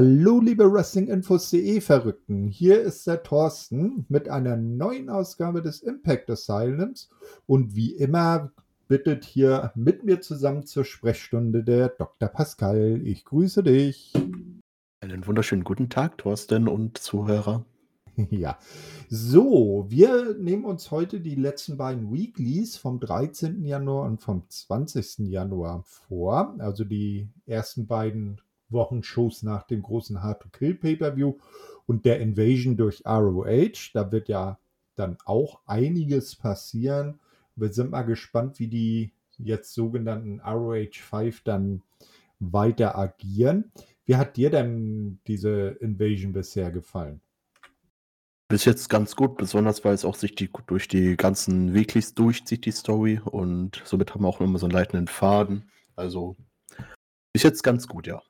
[0.00, 2.46] Hallo, liebe Wrestlinginfos.de Verrückten.
[2.46, 7.08] Hier ist der Thorsten mit einer neuen Ausgabe des Impact Asylums.
[7.46, 8.52] Und wie immer
[8.86, 12.28] bittet hier mit mir zusammen zur Sprechstunde der Dr.
[12.28, 13.00] Pascal.
[13.02, 14.12] Ich grüße dich.
[15.00, 17.64] Einen wunderschönen guten Tag, Thorsten und Zuhörer.
[18.30, 18.58] Ja,
[19.08, 23.64] so, wir nehmen uns heute die letzten beiden Weeklies vom 13.
[23.64, 25.28] Januar und vom 20.
[25.28, 26.56] Januar vor.
[26.58, 28.40] Also die ersten beiden
[28.70, 31.34] Wochenshows nach dem großen Hard to Kill Pay-Per-View
[31.86, 33.90] und der Invasion durch ROH.
[33.94, 34.58] Da wird ja
[34.94, 37.20] dann auch einiges passieren.
[37.56, 41.82] Wir sind mal gespannt, wie die jetzt sogenannten ROH 5 dann
[42.40, 43.72] weiter agieren.
[44.04, 47.20] Wie hat dir denn diese Invasion bisher gefallen?
[48.48, 52.64] Bis jetzt ganz gut, besonders weil es auch sich die, durch die ganzen Weeklies durchzieht,
[52.64, 53.20] die Story.
[53.22, 55.70] Und somit haben wir auch immer so einen leitenden Faden.
[55.96, 56.36] Also
[57.34, 58.22] bis jetzt ganz gut, ja.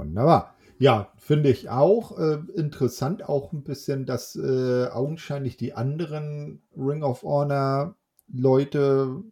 [0.00, 0.54] Wunderbar.
[0.78, 7.02] Ja, finde ich auch äh, interessant, auch ein bisschen, dass äh, augenscheinlich die anderen Ring
[7.02, 7.96] of Honor
[8.32, 9.22] Leute,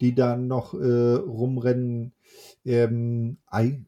[0.00, 2.14] die dann noch äh, rumrennen,
[2.64, 3.36] ähm,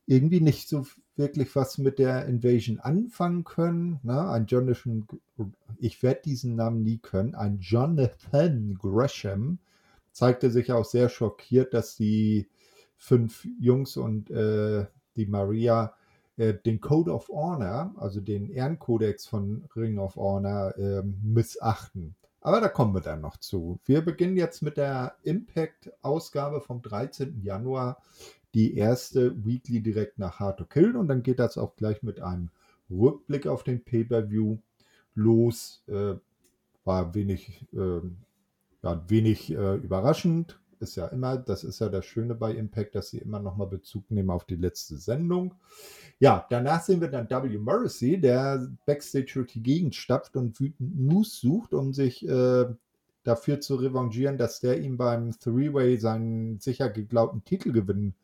[0.04, 4.00] irgendwie nicht so wirklich was mit der Invasion anfangen können.
[4.02, 4.28] Ne?
[4.28, 5.06] Ein Jonathan,
[5.78, 9.60] ich werde diesen Namen nie können, ein Jonathan Gresham
[10.10, 12.50] zeigte sich auch sehr schockiert, dass die
[12.98, 14.84] fünf Jungs und äh,
[15.16, 15.94] die Maria
[16.36, 22.14] äh, den Code of Honor, also den Ehrenkodex von Ring of Honor, äh, missachten.
[22.40, 23.78] Aber da kommen wir dann noch zu.
[23.84, 27.40] Wir beginnen jetzt mit der Impact-Ausgabe vom 13.
[27.42, 28.02] Januar,
[28.54, 30.96] die erste Weekly direkt nach Hard to Kill.
[30.96, 32.50] Und dann geht das auch gleich mit einem
[32.90, 34.58] Rückblick auf den Pay-Per-View
[35.14, 35.84] los.
[35.86, 36.14] Äh,
[36.84, 38.00] war wenig, äh,
[38.82, 43.10] ja, wenig äh, überraschend ist ja immer, das ist ja das Schöne bei Impact, dass
[43.10, 45.54] sie immer nochmal Bezug nehmen auf die letzte Sendung.
[46.18, 47.58] Ja, danach sehen wir dann W.
[47.58, 52.66] Morrissey, der Backstage durch die Gegend stapft und wütend Moose sucht, um sich äh,
[53.24, 58.14] dafür zu revanchieren, dass der ihm beim Three-Way seinen sicher geglaubten Titelgewinn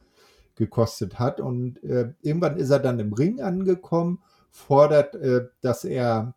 [0.54, 1.40] gekostet hat.
[1.40, 4.20] Und äh, irgendwann ist er dann im Ring angekommen,
[4.50, 6.34] fordert, äh, dass er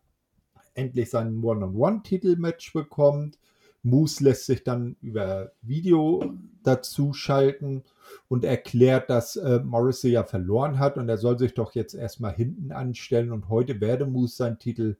[0.74, 3.38] endlich seinen One-on-One-Titelmatch bekommt
[3.82, 7.82] Moose lässt sich dann über Video dazu schalten
[8.28, 12.32] und erklärt, dass äh, Morrissey ja verloren hat und er soll sich doch jetzt erstmal
[12.32, 14.96] hinten anstellen und heute werde Moose seinen Titel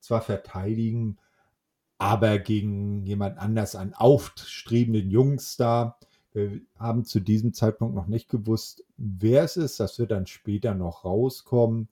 [0.00, 1.18] zwar verteidigen,
[1.98, 5.98] aber gegen jemand anders, einen aufstrebenden Jungstar.
[6.32, 9.78] Wir haben zu diesem Zeitpunkt noch nicht gewusst, wer es ist.
[9.78, 11.88] Das wird dann später noch rauskommen.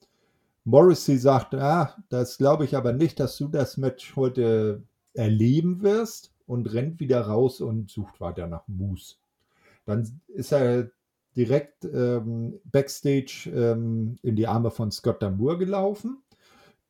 [0.65, 4.83] Morrissey sagt, ah, das glaube ich aber nicht, dass du das Match heute
[5.15, 9.17] erleben wirst und rennt wieder raus und sucht weiter nach Moose.
[9.85, 10.91] Dann ist er
[11.37, 16.23] direkt ähm, backstage ähm, in die Arme von Scott Damour gelaufen.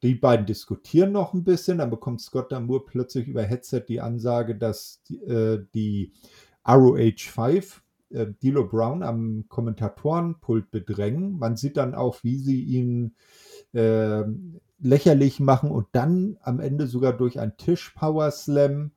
[0.03, 4.57] Die beiden diskutieren noch ein bisschen, dann bekommt Scott Damour plötzlich über Headset die Ansage,
[4.57, 6.13] dass die, äh, die
[6.67, 11.39] ROH 5 äh, Dilo Brown am Kommentatorenpult bedrängen.
[11.39, 13.15] Man sieht dann auch, wie sie ihn
[13.73, 14.23] äh,
[14.81, 18.93] lächerlich machen und dann am Ende sogar durch einen Tisch-Power Slam.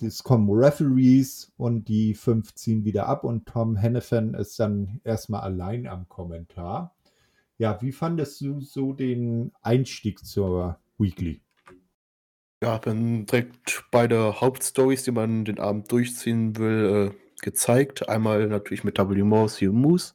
[0.00, 5.42] Es kommen Referees und die fünf ziehen wieder ab und Tom Hennepin ist dann erstmal
[5.42, 6.94] allein am Kommentar.
[7.58, 11.42] Ja, wie fandest du so den Einstieg zur Weekly?
[12.62, 18.08] Ja, wenn direkt beide Hauptstories, die man den Abend durchziehen will, äh, gezeigt.
[18.08, 19.22] Einmal natürlich mit W.
[19.22, 20.14] Morse und Moose,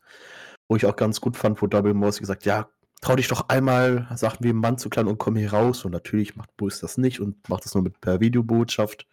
[0.67, 1.93] wo ich auch ganz gut fand, wo W.
[1.93, 2.69] Morse gesagt ja,
[3.01, 5.85] trau dich doch einmal, sagt wie ein Mann zu klein und komm hier raus.
[5.85, 9.07] Und natürlich macht Bruce das nicht und macht das nur mit per Videobotschaft.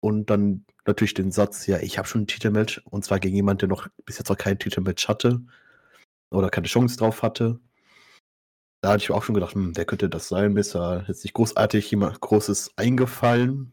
[0.00, 3.60] Und dann natürlich den Satz, ja, ich habe schon ein Titelmatch und zwar gegen jemanden,
[3.60, 5.40] der noch bis jetzt noch kein Titelmatch hatte
[6.30, 7.60] oder keine Chance drauf hatte.
[8.80, 10.52] Da hatte ich auch schon gedacht, hm, wer könnte das sein?
[10.52, 13.72] Mir ist da jetzt nicht großartig jemand Großes eingefallen.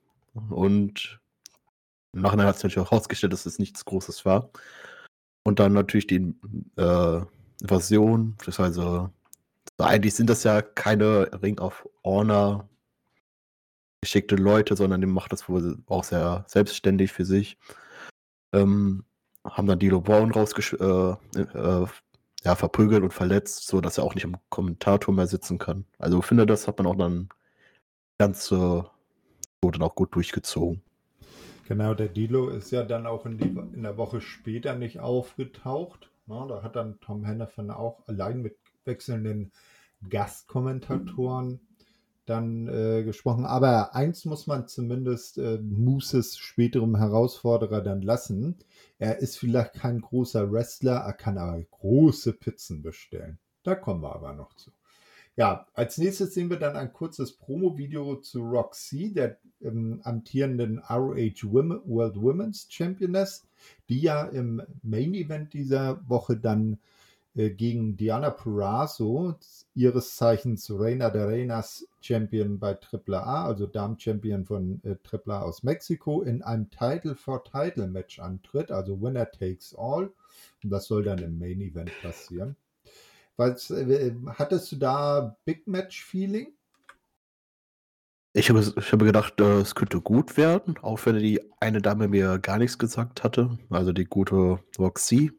[0.50, 1.20] Und
[2.14, 4.50] im Nachhinein hat es natürlich auch herausgestellt, dass es nichts Großes war.
[5.44, 6.34] Und dann natürlich die
[6.78, 7.22] äh,
[7.66, 9.12] Invasion, beziehungsweise
[9.78, 12.70] eigentlich sind das ja keine Ring of Honor
[14.02, 17.58] geschickte Leute, sondern die macht das wohl auch sehr selbstständig für sich.
[18.54, 19.04] Ähm,
[19.44, 21.86] haben dann Dilo Brown rausgesch äh, äh,
[22.44, 25.86] ja, verprügelt und verletzt, so dass er auch nicht im Kommentator mehr sitzen kann.
[25.98, 27.30] Also finde, das hat man auch dann
[28.20, 28.84] ganz äh,
[29.62, 30.84] dann auch gut durchgezogen.
[31.68, 36.12] Genau, der Dilo ist ja dann auch in, die, in der Woche später nicht aufgetaucht.
[36.28, 39.52] Na, da hat dann Tom Hennepin auch allein mit wechselnden
[40.10, 41.60] Gastkommentatoren
[42.26, 43.46] dann äh, gesprochen.
[43.46, 48.58] Aber eins muss man zumindest äh, Mooses späterem Herausforderer dann lassen.
[48.98, 53.38] Er ist vielleicht kein großer Wrestler, er kann aber große Pizzen bestellen.
[53.64, 54.72] Da kommen wir aber noch zu.
[55.38, 61.44] Ja, als nächstes sehen wir dann ein kurzes Promo-Video zu Roxy, der ähm, amtierenden ROH
[61.44, 63.46] Women, World Women's Championess,
[63.90, 66.78] die ja im Main Event dieser Woche dann
[67.36, 69.36] äh, gegen Diana Purrazzo,
[69.74, 76.22] ihres Zeichens Reina de Reinas Champion bei AAA, also Damen-Champion von äh, AAA aus Mexiko,
[76.22, 80.12] in einem Title-for-Title-Match antritt, also Winner takes all.
[80.64, 82.56] Und das soll dann im Main Event passieren.
[83.38, 86.54] Was, äh, hattest du da Big Match-Feeling?
[88.38, 92.10] Ich habe, ich habe gedacht, äh, es könnte gut werden, auch wenn die eine Dame
[92.10, 95.32] mir gar nichts gesagt hatte, also die gute Roxy.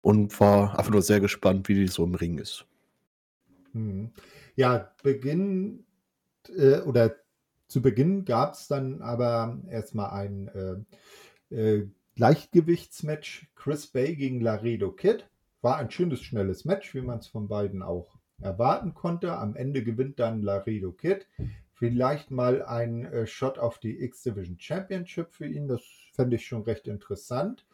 [0.00, 2.64] Und war einfach nur sehr gespannt, wie die so im Ring ist.
[3.72, 4.10] Hm.
[4.54, 5.84] Ja, Beginn
[6.56, 7.14] äh, oder
[7.68, 10.86] zu Beginn gab es dann aber erstmal ein
[11.50, 15.28] äh, äh, Leichtgewichtsmatch Chris Bay gegen Laredo Kid.
[15.60, 19.36] War ein schönes, schnelles Match, wie man es von beiden auch erwarten konnte.
[19.36, 21.26] Am Ende gewinnt dann Laredo Kid.
[21.78, 25.68] Vielleicht mal ein äh, Shot auf die X-Division Championship für ihn.
[25.68, 25.82] Das
[26.14, 27.66] fände ich schon recht interessant.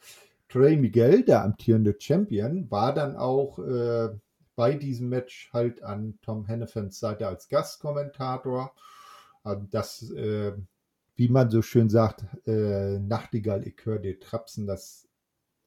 [0.48, 4.08] Trey Miguel, der amtierende Champion, war dann auch äh,
[4.56, 8.74] bei diesem Match halt an Tom Hennefans Seite als Gastkommentator.
[9.44, 10.52] Also das, äh,
[11.14, 15.08] wie man so schön sagt, äh, Nachtigall, ich höre trapsen, das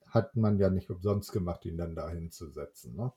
[0.07, 2.97] hat man ja nicht umsonst gemacht, ihn dann da hinzusetzen.
[2.97, 3.13] Ne?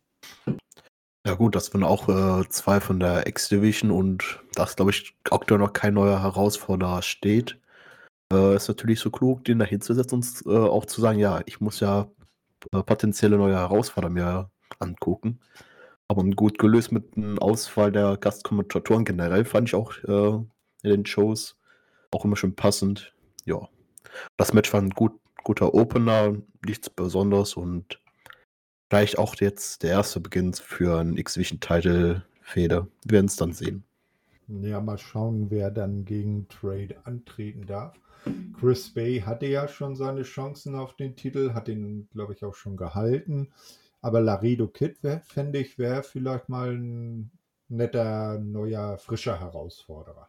[1.28, 5.60] Ja gut, das waren auch äh, zwei von der X-Division und das glaube ich aktuell
[5.60, 7.60] noch kein neuer Herausforderer steht.
[8.32, 11.60] Äh, ist natürlich so klug, den da hinzusetzen und äh, auch zu sagen, ja, ich
[11.60, 12.10] muss ja
[12.72, 15.40] äh, potenzielle neue Herausforderer mir angucken.
[16.08, 20.36] Aber gut gelöst mit einem Ausfall der Gastkommentatoren generell fand ich auch äh,
[20.82, 21.58] in den Shows
[22.10, 23.12] auch immer schon passend.
[23.44, 23.69] Ja.
[24.38, 25.12] Das Match war ein gut,
[25.44, 28.00] guter Opener, nichts Besonderes und
[28.88, 32.87] vielleicht auch jetzt der erste Beginn für ein X-Vision-Title-Feder.
[33.05, 33.85] Wir werden es dann sehen.
[34.49, 37.94] Ja, mal schauen, wer dann gegen Trade antreten darf.
[38.58, 42.55] Chris Bay hatte ja schon seine Chancen auf den Titel, hat ihn, glaube ich, auch
[42.55, 43.49] schon gehalten.
[44.00, 47.31] Aber Laredo Kid, fände ich, wäre vielleicht mal ein
[47.69, 50.29] netter, neuer, frischer Herausforderer.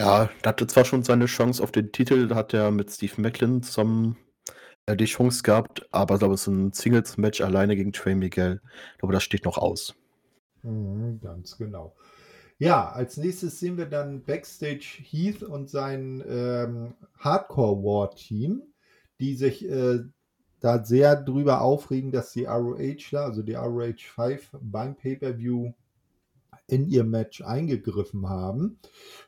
[0.00, 3.20] Ja, er hatte zwar schon seine Chance auf den Titel, da hat er mit Steve
[3.20, 4.16] Macklin zusammen
[4.86, 8.60] äh, die Chance gehabt, aber ich glaube, es ist ein Singles-Match alleine gegen Trey Miguel.
[8.92, 9.94] Ich glaube, das steht noch aus.
[10.62, 11.94] Mhm, ganz genau.
[12.58, 18.62] Ja, als nächstes sehen wir dann Backstage Heath und sein ähm, Hardcore War Team,
[19.20, 20.00] die sich äh,
[20.60, 25.72] da sehr drüber aufregen, dass die ROH, also die ROH 5 beim Pay-Per-View
[26.66, 28.78] in ihr Match eingegriffen haben.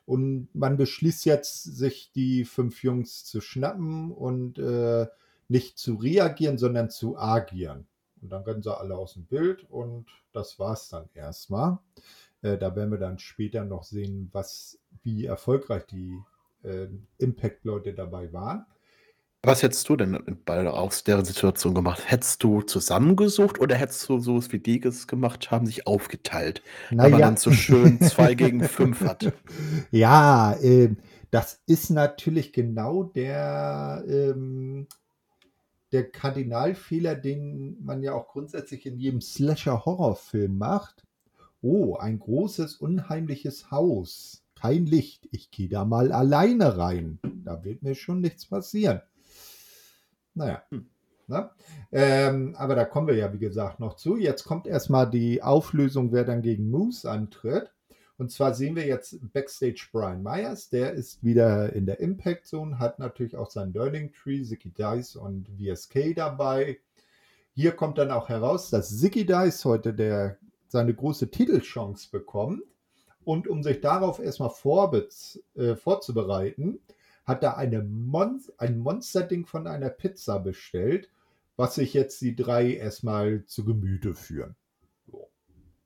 [0.07, 5.07] Und man beschließt jetzt, sich die fünf Jungs zu schnappen und äh,
[5.49, 7.87] nicht zu reagieren, sondern zu agieren.
[8.21, 11.79] Und dann rennen sie alle aus dem Bild und das war's dann erstmal.
[12.43, 16.19] Äh, da werden wir dann später noch sehen, was, wie erfolgreich die
[16.63, 16.89] äh,
[17.19, 18.67] Impact-Leute dabei waren.
[19.43, 22.03] Was hättest du denn bei, aus der Situation gemacht?
[22.05, 26.63] Hättest du zusammengesucht oder hättest du so wie die es gemacht haben, sich aufgeteilt?
[26.91, 27.05] Naja.
[27.05, 29.33] Weil man dann so schön zwei gegen fünf hat.
[29.93, 30.97] Ja, äh,
[31.31, 34.89] das ist natürlich genau der, ähm,
[35.93, 41.05] der Kardinalfehler, den man ja auch grundsätzlich in jedem Slasher-Horrorfilm macht.
[41.63, 44.43] Oh, ein großes, unheimliches Haus.
[44.55, 45.29] Kein Licht.
[45.31, 47.19] Ich gehe da mal alleine rein.
[47.45, 49.01] Da wird mir schon nichts passieren.
[50.35, 50.63] Naja.
[50.71, 50.87] Hm.
[51.29, 51.51] Ne?
[51.91, 54.17] Ähm, aber da kommen wir ja, wie gesagt, noch zu.
[54.17, 57.73] Jetzt kommt erstmal die Auflösung, wer dann gegen Moose antritt.
[58.19, 62.79] Und zwar sehen wir jetzt Backstage Brian Myers, der ist wieder in der Impact Zone,
[62.79, 66.79] hat natürlich auch sein Learning Tree, Zicky Dice und VSK dabei.
[67.53, 72.63] Hier kommt dann auch heraus, dass Zicky Dice heute der seine große Titelchance bekommt.
[73.25, 74.53] Und um sich darauf erstmal
[75.55, 76.79] äh, vorzubereiten,
[77.25, 81.11] hat er eine Mon ein Monsterding von einer Pizza bestellt,
[81.57, 84.55] was sich jetzt die drei erstmal zu Gemüte führen.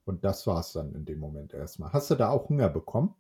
[0.04, 1.92] Und das war es dann in dem Moment erstmal.
[1.92, 3.14] Hast du da auch Hunger bekommen?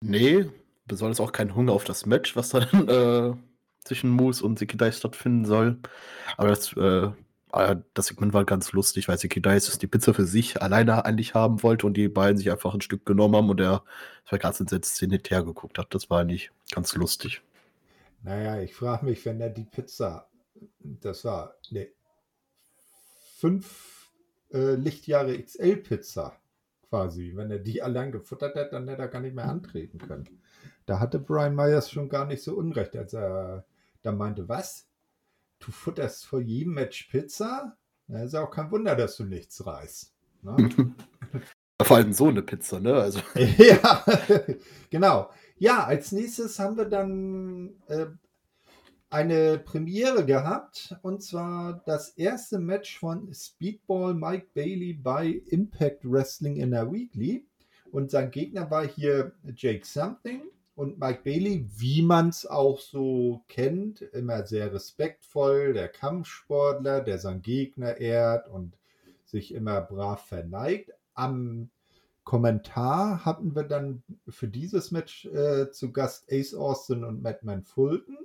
[0.00, 0.46] Nee,
[0.86, 3.34] besonders auch kein Hunger auf das Match, was dann äh,
[3.84, 5.78] zwischen Moose und Sekidai stattfinden soll.
[6.36, 7.10] Aber das äh,
[7.50, 11.34] Ah das Segment war ganz lustig, weil Seki Dice die Pizza für sich alleine eigentlich
[11.34, 13.84] haben wollte und die beiden sich einfach ein Stück genommen haben und er
[14.28, 15.94] zwei ganz entsetzt hinterher geguckt hat.
[15.94, 17.40] Das war eigentlich ganz lustig.
[18.22, 20.28] Naja, ich frage mich, wenn er die Pizza,
[20.80, 21.88] das war eine
[23.38, 23.97] fünf
[24.52, 26.36] äh, Lichtjahre XL-Pizza
[26.88, 30.40] quasi, wenn er die allein gefuttert hat, dann hätte er gar nicht mehr antreten können.
[30.86, 33.66] Da hatte Brian Myers schon gar nicht so unrecht, als er
[34.02, 34.88] da meinte, was?
[35.60, 37.76] du futterst vor jedem Match Pizza?
[38.08, 40.14] Ja, ist auch kein Wunder, dass du nichts reißt.
[40.42, 40.70] Ne?
[41.82, 42.94] Vor allem so eine Pizza, ne?
[42.94, 43.20] Also.
[43.34, 44.04] ja,
[44.90, 45.30] genau.
[45.58, 48.06] Ja, als nächstes haben wir dann äh,
[49.10, 56.56] eine Premiere gehabt und zwar das erste Match von Speedball Mike Bailey bei Impact Wrestling
[56.56, 57.46] in der Weekly.
[57.90, 60.42] Und sein Gegner war hier Jake Something
[60.74, 67.18] und Mike Bailey, wie man es auch so kennt, immer sehr respektvoll, der Kampfsportler, der
[67.18, 68.76] seinen Gegner ehrt und
[69.24, 70.92] sich immer brav verneigt.
[71.14, 71.70] Am
[72.24, 78.18] Kommentar hatten wir dann für dieses Match äh, zu Gast Ace Austin und Madman Fulton.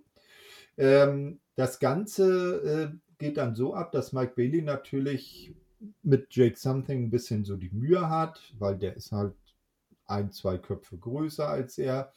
[0.77, 5.53] Ähm, das Ganze äh, geht dann so ab, dass Mike Bailey natürlich
[6.01, 9.35] mit Jake Something ein bisschen so die Mühe hat, weil der ist halt
[10.05, 12.11] ein, zwei Köpfe größer als er.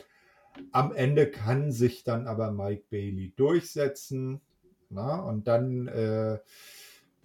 [0.73, 4.41] Am Ende kann sich dann aber Mike Bailey durchsetzen.
[4.89, 6.39] Na, und dann, äh,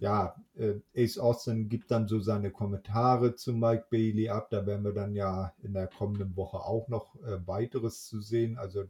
[0.00, 4.48] ja, äh, Ace Austin gibt dann so seine Kommentare zu Mike Bailey ab.
[4.50, 8.58] Da werden wir dann ja in der kommenden Woche auch noch äh, weiteres zu sehen.
[8.58, 8.84] Also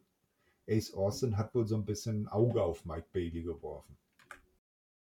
[0.69, 3.97] Ace Austin hat wohl so ein bisschen ein Auge auf Mike Bailey geworfen.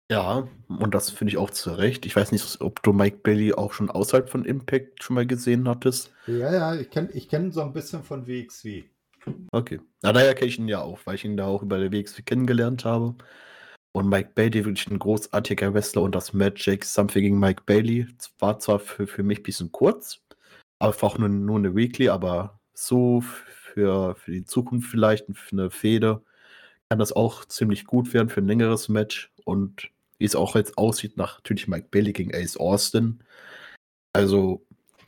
[0.09, 2.05] Ja, und das finde ich auch zu Recht.
[2.05, 5.67] Ich weiß nicht, ob du Mike Bailey auch schon außerhalb von Impact schon mal gesehen
[5.67, 6.13] hattest.
[6.27, 8.85] Ja, ja, ich kenne ich kenn so ein bisschen von WXW.
[9.51, 9.81] Okay.
[10.01, 12.21] Na, daher kenne ich ihn ja auch, weil ich ihn da auch über der WXW
[12.21, 13.15] kennengelernt habe.
[13.91, 18.07] Und Mike Bailey, wirklich ein großartiger Wrestler und das Jake Something gegen Mike Bailey
[18.39, 20.21] war zwar für, für mich ein bisschen kurz,
[20.79, 23.23] auch nur, nur eine Weekly, aber so
[23.77, 26.23] für, für die Zukunft vielleicht, für eine Fehde,
[26.89, 29.31] kann das auch ziemlich gut werden für ein längeres Match.
[29.45, 33.19] Und wie es auch jetzt aussieht, nach natürlich Mike Bailey gegen Ace Austin.
[34.13, 34.65] Also,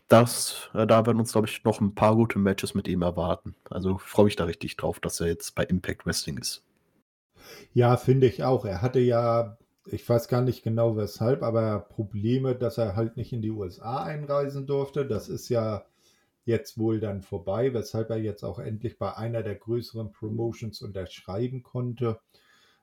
[0.08, 3.56] das, äh, da werden uns, glaube ich, noch ein paar gute Matches mit ihm erwarten.
[3.72, 6.64] Also freue mich da richtig drauf, dass er jetzt bei Impact Wrestling ist.
[7.74, 8.66] Ja, finde ich auch.
[8.66, 9.58] Er hatte ja,
[9.88, 14.04] ich weiß gar nicht genau weshalb, aber Probleme, dass er halt nicht in die USA
[14.04, 15.08] einreisen durfte.
[15.08, 15.86] Das ist ja
[16.50, 21.64] jetzt wohl dann vorbei, weshalb er jetzt auch endlich bei einer der größeren Promotions unterschreiben
[21.64, 22.20] konnte.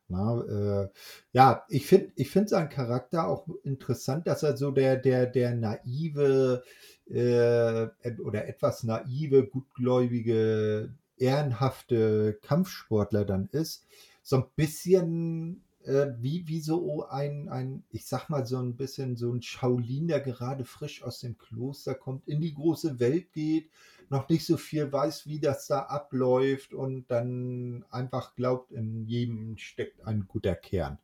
[0.08, 0.40] Na,
[0.84, 0.88] äh,
[1.32, 5.54] ja, ich finde ich find seinen Charakter auch interessant, dass er so der, der, der
[5.54, 6.62] naive
[7.10, 7.88] äh,
[8.20, 13.84] oder etwas naive, gutgläubige, ehrenhafte Kampfsportler dann ist.
[14.22, 19.16] So ein bisschen äh, wie, wie so ein, ein, ich sag mal, so ein bisschen
[19.16, 23.70] so ein Shaolin, der gerade frisch aus dem Kloster kommt, in die große Welt geht,
[24.08, 29.56] noch nicht so viel weiß, wie das da abläuft und dann einfach glaubt, in jedem
[29.58, 30.98] steckt ein guter Kern.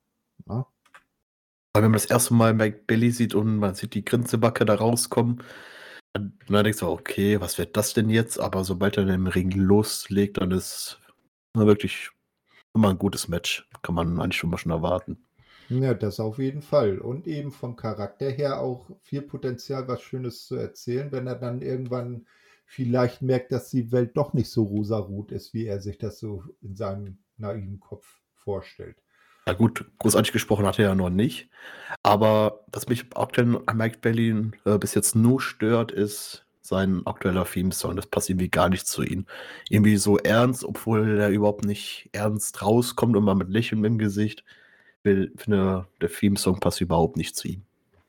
[0.47, 0.67] Ne?
[1.75, 5.43] Wenn man das erste Mal Mike Billy sieht und man sieht die Grinsebacke da rauskommen,
[6.13, 8.39] dann, denkst du, okay, was wird das denn jetzt?
[8.39, 11.01] Aber sobald er im Ring loslegt, dann ist
[11.55, 12.11] wirklich
[12.75, 13.67] immer ein gutes Match.
[13.83, 15.19] Kann man eigentlich schon mal schon erwarten.
[15.69, 16.99] Ja, das auf jeden Fall.
[16.99, 21.63] Und eben vom Charakter her auch viel Potenzial, was Schönes zu erzählen, wenn er dann
[21.63, 22.27] irgendwann
[22.65, 26.45] vielleicht merkt, dass die Welt doch nicht so rosarot ist, wie er sich das so
[26.61, 28.97] in seinem naiven Kopf vorstellt.
[29.47, 31.49] Ja gut, großartig gesprochen hat er ja noch nicht.
[32.03, 37.45] Aber was mich aktuell an Mike Berlin äh, bis jetzt nur stört, ist sein aktueller
[37.45, 37.97] Theme-Song.
[37.97, 39.27] Das passt irgendwie gar nicht zu ihm.
[39.69, 44.45] Irgendwie so ernst, obwohl er überhaupt nicht ernst rauskommt, immer mit Lächeln im Gesicht.
[45.05, 47.63] Ich finde, der Theme-Song passt überhaupt nicht zu ihm.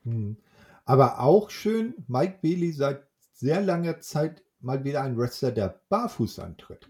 [0.04, 0.36] Hm.
[0.84, 6.38] Aber auch schön, Mike Bailey seit sehr langer Zeit mal wieder ein Wrestler, der barfuß
[6.38, 6.88] antritt.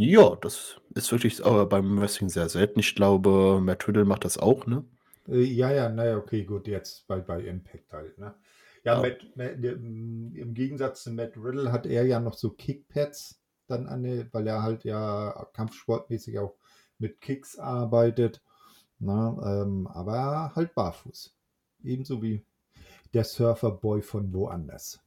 [0.00, 2.80] Ja, das ist wirklich aber beim Wrestling sehr selten.
[2.80, 4.84] Ich glaube, Matt Riddle macht das auch, ne?
[5.28, 8.34] Äh, ja, ja, naja, okay, gut, jetzt bei, bei Impact halt, ne?
[8.84, 9.00] Ja.
[9.00, 14.28] Matt, Matt, im Gegensatz zu Matt Riddle hat er ja noch so Kickpads dann an,
[14.32, 16.54] weil er halt ja kampfsportmäßig auch
[16.98, 18.42] mit Kicks arbeitet.
[18.98, 19.62] Na, ne?
[19.62, 21.34] ähm, aber halt barfuß.
[21.82, 22.44] Ebenso wie
[23.12, 25.00] der Surferboy von woanders.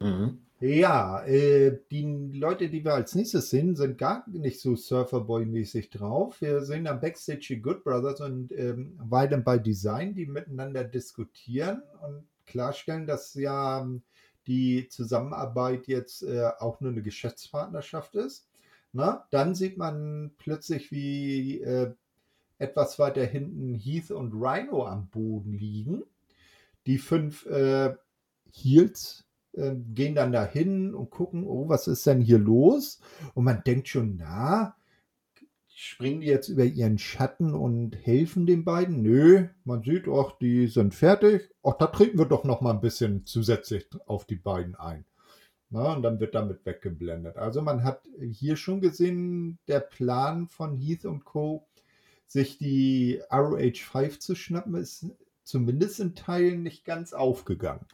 [0.00, 0.42] Mhm.
[0.58, 6.40] Ja, äh, die Leute, die wir als nächstes sehen, sind gar nicht so Surferboy-mäßig drauf.
[6.40, 11.82] Wir sehen am Backstage die Good Brothers und ähm, Weidem by Design, die miteinander diskutieren
[12.02, 14.02] und klarstellen, dass ja ähm,
[14.46, 18.48] die Zusammenarbeit jetzt äh, auch nur eine Geschäftspartnerschaft ist.
[18.92, 21.92] Na, dann sieht man plötzlich, wie äh,
[22.58, 26.02] etwas weiter hinten Heath und Rhino am Boden liegen.
[26.86, 27.94] Die fünf äh,
[28.52, 33.00] Heels ähm, gehen dann dahin und gucken, oh, was ist denn hier los?
[33.34, 34.75] Und man denkt schon, na,
[35.78, 39.02] springen die jetzt über ihren Schatten und helfen den beiden?
[39.02, 41.50] Nö, man sieht, ach, die sind fertig.
[41.62, 45.04] Ach, da treten wir doch noch mal ein bisschen zusätzlich auf die beiden ein.
[45.68, 47.36] Na, und dann wird damit weggeblendet.
[47.36, 51.68] Also man hat hier schon gesehen, der Plan von Heath und Co.
[52.26, 55.04] sich die ROH 5 zu schnappen, ist
[55.44, 57.84] zumindest in Teilen nicht ganz aufgegangen.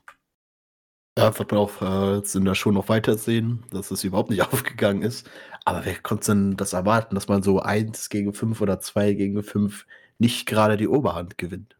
[1.18, 4.30] Ja, wird man auch äh, jetzt in der Show noch weiter sehen, dass es überhaupt
[4.30, 5.28] nicht aufgegangen ist.
[5.64, 9.42] Aber wer konnte denn das erwarten, dass man so 1 gegen 5 oder 2 gegen
[9.42, 9.86] 5
[10.18, 11.76] nicht gerade die Oberhand gewinnt?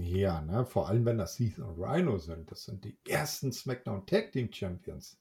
[0.00, 0.64] Ja, ne?
[0.64, 2.50] vor allem wenn das Heath und Rhino sind.
[2.50, 5.16] Das sind die ersten SmackDown Tag Team Champions.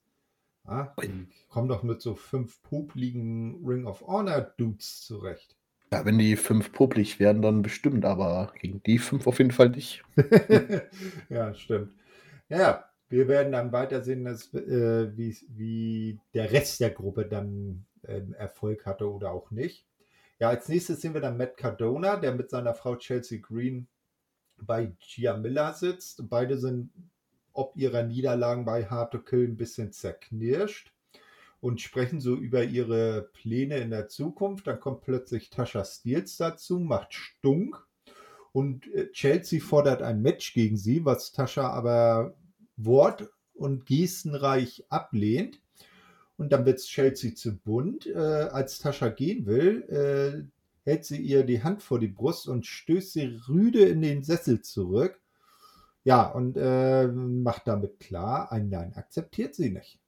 [0.68, 5.56] Ja, die kommen doch mit so fünf popligen Ring of Honor Dudes zurecht.
[5.94, 9.70] Ja, wenn die fünf poplig werden, dann bestimmt, aber gegen die fünf auf jeden Fall
[9.70, 10.04] nicht.
[11.30, 11.94] ja, stimmt.
[12.50, 18.22] Ja, wir werden dann weitersehen, dass, äh, wie, wie der Rest der Gruppe dann äh,
[18.38, 19.86] Erfolg hatte oder auch nicht.
[20.40, 23.88] Ja, als nächstes sehen wir dann Matt Cardona, der mit seiner Frau Chelsea Green
[24.58, 26.30] bei Gia Miller sitzt.
[26.30, 26.90] Beide sind
[27.56, 30.92] ob ihrer Niederlagen bei Hard to Kill ein bisschen zerknirscht
[31.62, 34.68] und sprechen so über ihre Pläne in der Zukunft.
[34.68, 37.88] Dann kommt plötzlich Tasha Steels dazu, macht Stunk
[38.52, 42.36] und äh, Chelsea fordert ein Match gegen sie, was Tasha aber
[42.78, 45.60] wort- und gestenreich ablehnt.
[46.38, 48.06] Und dann wird Chelsea zu bunt.
[48.08, 52.66] Äh, als Tascha gehen will, äh, hält sie ihr die Hand vor die Brust und
[52.66, 55.20] stößt sie rüde in den Sessel zurück.
[56.04, 60.00] Ja, und äh, macht damit klar, ein Nein akzeptiert sie nicht.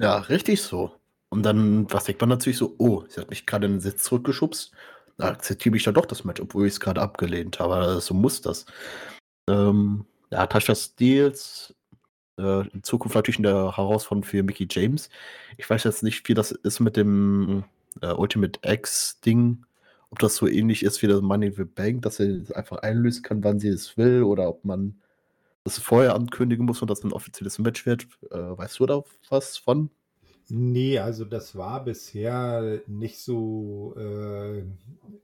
[0.00, 0.92] Ja, richtig so.
[1.28, 4.04] Und dann, was denkt man natürlich so, oh, sie hat mich gerade in den Sitz
[4.04, 4.72] zurückgeschubst.
[5.16, 7.74] Da akzeptiere ich dann doch das Match, obwohl ich es gerade abgelehnt habe.
[7.74, 8.66] Also, so muss das.
[9.48, 11.74] Ähm, ja, Steels
[12.38, 15.08] äh, in Zukunft natürlich eine Herausforderung für Mickey James.
[15.56, 17.64] Ich weiß jetzt nicht, wie das ist mit dem
[18.02, 19.64] äh, Ultimate X-Ding.
[20.10, 22.78] Ob das so ähnlich ist wie das Money in the Bank, dass sie es einfach
[22.78, 25.00] einlösen kann, wann sie es will, oder ob man
[25.64, 28.06] das vorher ankündigen muss und das ein offizielles Match wird.
[28.30, 29.90] Äh, weißt du da was von?
[30.48, 34.62] Nee, also das war bisher nicht so äh,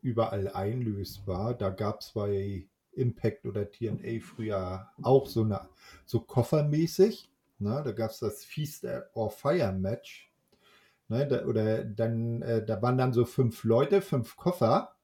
[0.01, 1.55] überall einlösbar.
[1.55, 2.67] Da gab es bei
[3.01, 5.69] Impact oder TNA früher auch so eine
[6.05, 7.31] so koffermäßig.
[7.59, 7.83] Ne?
[7.85, 10.31] Da gab es das Feast or Fire Match.
[11.09, 11.27] Ne?
[11.27, 14.95] Da, oder dann, äh, da waren dann so fünf Leute, fünf Koffer.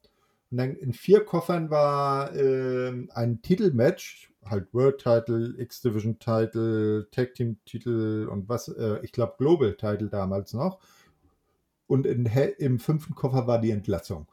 [0.51, 7.35] Und dann in vier Koffern war äh, ein Titelmatch, halt World Title, X-Division Title, Tag
[7.35, 10.79] Team Titel und was, äh, ich glaube Global Title damals noch.
[11.89, 12.27] Und in,
[12.59, 14.29] im fünften Koffer war die Entlassung.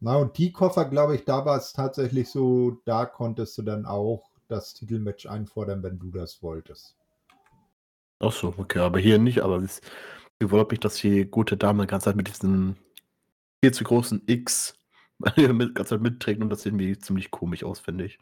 [0.00, 3.86] Na, und die Koffer, glaube ich, da war es tatsächlich so, da konntest du dann
[3.86, 6.94] auch das Titelmatch einfordern, wenn du das wolltest.
[8.18, 9.80] Ach so, okay, aber hier nicht, aber es
[10.38, 12.76] überrascht mich, dass die gute Dame die ganze Zeit mit diesem
[13.62, 14.74] viel zu großen X
[15.36, 18.18] die ganze Zeit mitträgt und das sieht irgendwie ziemlich komisch aus, finde ich.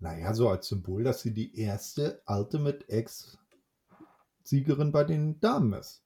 [0.00, 6.02] Naja, so als Symbol, dass sie die erste Ultimate X-Siegerin bei den Damen ist.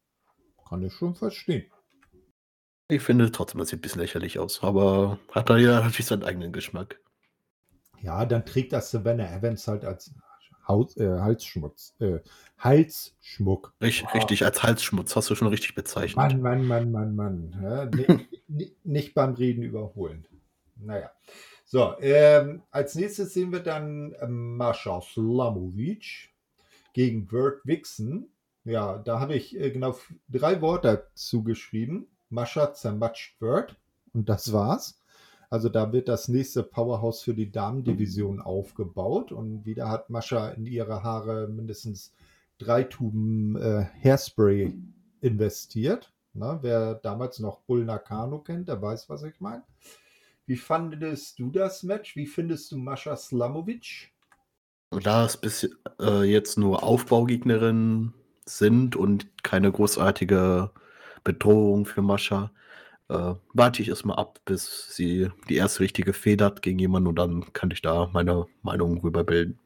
[0.69, 1.65] Kann ich schon verstehen.
[2.89, 6.23] Ich finde trotzdem, das sieht ein bisschen lächerlich aus, aber hat da ja natürlich seinen
[6.23, 7.01] eigenen Geschmack.
[8.01, 10.15] Ja, dann trägt das Savannah Evans halt als
[10.69, 12.21] Haus, äh, Halsschmutz, äh,
[12.59, 13.75] Halsschmuck.
[13.81, 14.15] Richtig, wow.
[14.15, 16.17] richtig, als Halsschmutz hast du schon richtig bezeichnet.
[16.17, 17.61] Mann, Mann, Mann, Mann, Mann.
[17.63, 20.27] Ja, nicht, nicht, beim Reden überholen.
[20.77, 21.11] Naja.
[21.65, 26.31] So, ähm, als nächstes sehen wir dann ähm, Mascha Slamovic
[26.93, 28.29] gegen Bert Wixen.
[28.65, 32.09] Ja, da habe ich äh, genau drei Worte zugeschrieben.
[32.31, 33.77] Mascha zermatscht wird.
[34.13, 35.01] Und das war's.
[35.49, 39.33] Also da wird das nächste Powerhouse für die Damendivision aufgebaut.
[39.33, 42.13] Und wieder hat Mascha in ihre Haare mindestens
[42.59, 44.75] drei Tuben äh, Hairspray
[45.21, 46.13] investiert.
[46.33, 49.63] Na, wer damals noch Bull Nakano kennt, der weiß, was ich meine.
[50.47, 52.15] Wie fandest du das Match?
[52.15, 54.13] Wie findest du Mascha Slamovic?
[54.91, 55.69] Da es bis
[56.01, 58.13] äh, jetzt nur Aufbaugegnerin
[58.45, 60.71] sind und keine großartige
[61.27, 62.53] Bedrohung für Mascha.
[63.09, 67.17] Äh, warte ich erstmal ab, bis sie die erste richtige Feder hat gegen jemanden und
[67.17, 69.59] dann kann ich da meine Meinung rüber bilden.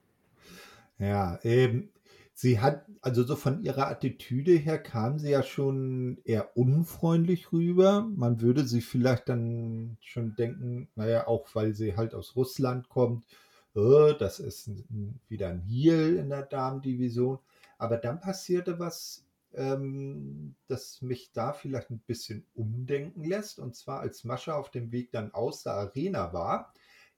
[0.99, 1.91] Ja, ähm,
[2.33, 8.09] sie hat, also so von ihrer Attitüde her kam sie ja schon eher unfreundlich rüber.
[8.15, 13.27] Man würde sie vielleicht dann schon denken, naja, auch weil sie halt aus Russland kommt,
[13.75, 17.39] oh, das ist ein, wieder ein Heel in der Damendivision.
[17.79, 23.59] Aber dann passierte was ähm, das mich da vielleicht ein bisschen umdenken lässt.
[23.59, 26.73] Und zwar als Mascha auf dem Weg dann aus der Arena war,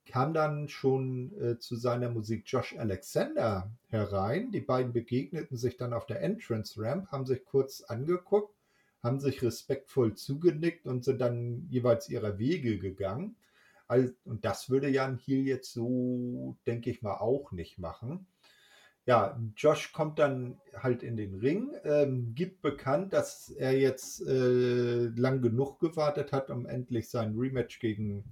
[0.04, 4.50] kam dann schon äh, zu seiner Musik Josh Alexander herein.
[4.50, 8.54] Die beiden begegneten sich dann auf der Entrance Ramp, haben sich kurz angeguckt,
[9.02, 13.36] haben sich respektvoll zugenickt und sind dann jeweils ihrer Wege gegangen.
[13.86, 18.26] Also, und das würde Jan Hiel jetzt so, denke ich mal, auch nicht machen.
[19.04, 25.06] Ja, Josh kommt dann halt in den Ring, ähm, gibt bekannt, dass er jetzt äh,
[25.06, 28.24] lang genug gewartet hat, um endlich sein Rematch gegen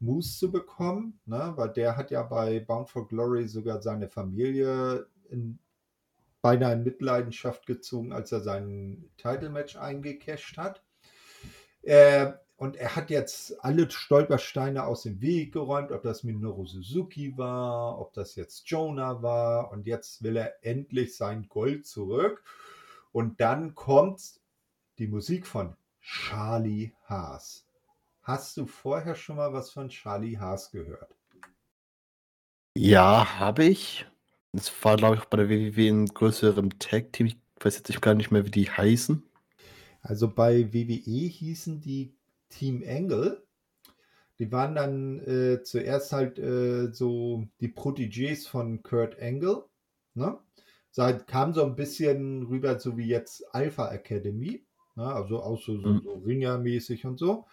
[0.00, 1.52] Moose zu bekommen, ne?
[1.56, 5.60] weil der hat ja bei Bound for Glory sogar seine Familie in,
[6.42, 10.82] beinahe in Mitleidenschaft gezogen, als er sein Title-Match eingecasht hat.
[11.82, 17.38] Äh, und er hat jetzt alle Stolpersteine aus dem Weg geräumt, ob das Minoru Suzuki
[17.38, 19.72] war, ob das jetzt Jonah war.
[19.72, 22.44] Und jetzt will er endlich sein Gold zurück.
[23.12, 24.20] Und dann kommt
[24.98, 27.66] die Musik von Charlie Haas.
[28.20, 31.16] Hast du vorher schon mal was von Charlie Haas gehört?
[32.76, 34.04] Ja, habe ich.
[34.52, 37.24] Das war, glaube ich, bei der WWE ein größerem Tag-Team.
[37.28, 39.22] Ich weiß jetzt gar nicht mehr, wie die heißen.
[40.02, 42.19] Also bei WWE hießen die
[42.50, 43.42] Team Angle.
[44.38, 49.64] Die waren dann äh, zuerst halt äh, so die Protégés von Kurt Angle.
[50.14, 50.38] Ne?
[50.90, 54.64] So, halt kam so ein bisschen rüber, so wie jetzt Alpha Academy.
[54.96, 55.04] Ne?
[55.04, 56.00] Also auch so, so, Mhm.
[56.02, 57.46] so Ringer-mäßig und so.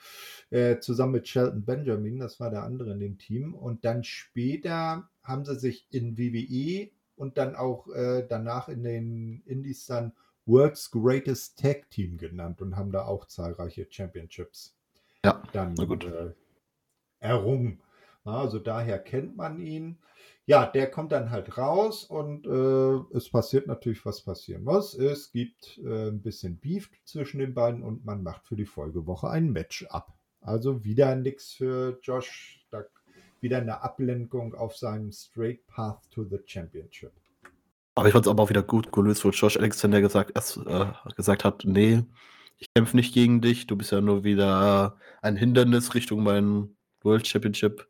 [0.50, 3.54] Äh, zusammen mit Shelton Benjamin, das war der andere in dem Team.
[3.54, 9.44] Und dann später haben sie sich in WWE und dann auch äh, danach in den
[9.46, 10.14] Indies dann
[10.46, 14.77] World's Greatest Tag Team genannt und haben da auch zahlreiche Championships
[15.28, 16.34] Ja, dann äh,
[17.20, 17.82] errungen.
[18.24, 20.00] Na, also daher kennt man ihn.
[20.46, 24.94] Ja, der kommt dann halt raus und äh, es passiert natürlich, was passieren muss.
[24.94, 29.30] Es gibt äh, ein bisschen Beef zwischen den beiden und man macht für die Folgewoche
[29.30, 30.14] ein Match ab.
[30.40, 32.66] Also wieder nichts für Josh.
[32.72, 32.86] Da
[33.42, 37.12] wieder eine Ablenkung auf seinem Straight Path to the Championship.
[37.96, 40.32] Aber ich fand es aber auch wieder gut gelöst, wo Josh Alexander gesagt,
[40.66, 40.86] äh,
[41.16, 42.04] gesagt hat, nee,
[42.58, 47.28] ich kämpfe nicht gegen dich, du bist ja nur wieder ein Hindernis Richtung mein World
[47.28, 47.88] Championship.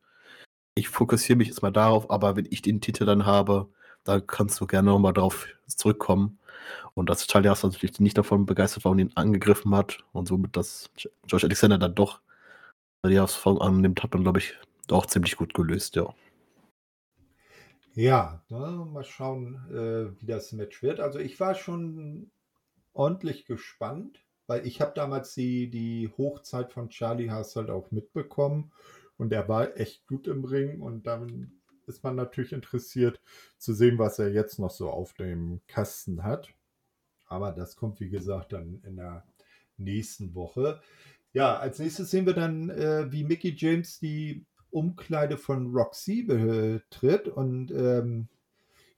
[0.76, 3.70] Ich fokussiere mich jetzt mal darauf, aber wenn ich den Titel dann habe,
[4.04, 6.40] da kannst du gerne nochmal drauf zurückkommen.
[6.94, 10.90] Und dass Haas natürlich nicht davon begeistert war und ihn angegriffen hat und somit, dass
[11.28, 12.22] Josh Alexander dann doch
[13.06, 14.54] die Herausforderung annimmt, hat man, glaube ich,
[14.92, 16.14] auch ziemlich gut gelöst, ja.
[17.94, 21.00] Ja, ne, mal schauen, äh, wie das Match wird.
[21.00, 22.30] Also ich war schon
[22.94, 28.72] ordentlich gespannt, weil ich habe damals die, die Hochzeit von Charlie Haas halt auch mitbekommen
[29.18, 31.52] und er war echt gut im Ring und dann
[31.86, 33.22] ist man natürlich interessiert
[33.58, 36.50] zu sehen, was er jetzt noch so auf dem Kasten hat.
[37.28, 39.26] Aber das kommt, wie gesagt, dann in der
[39.78, 40.82] nächsten Woche.
[41.34, 47.28] Ja, als nächstes sehen wir dann, äh, wie Mickey James die Umkleide von Roxy betritt
[47.28, 48.28] und ähm,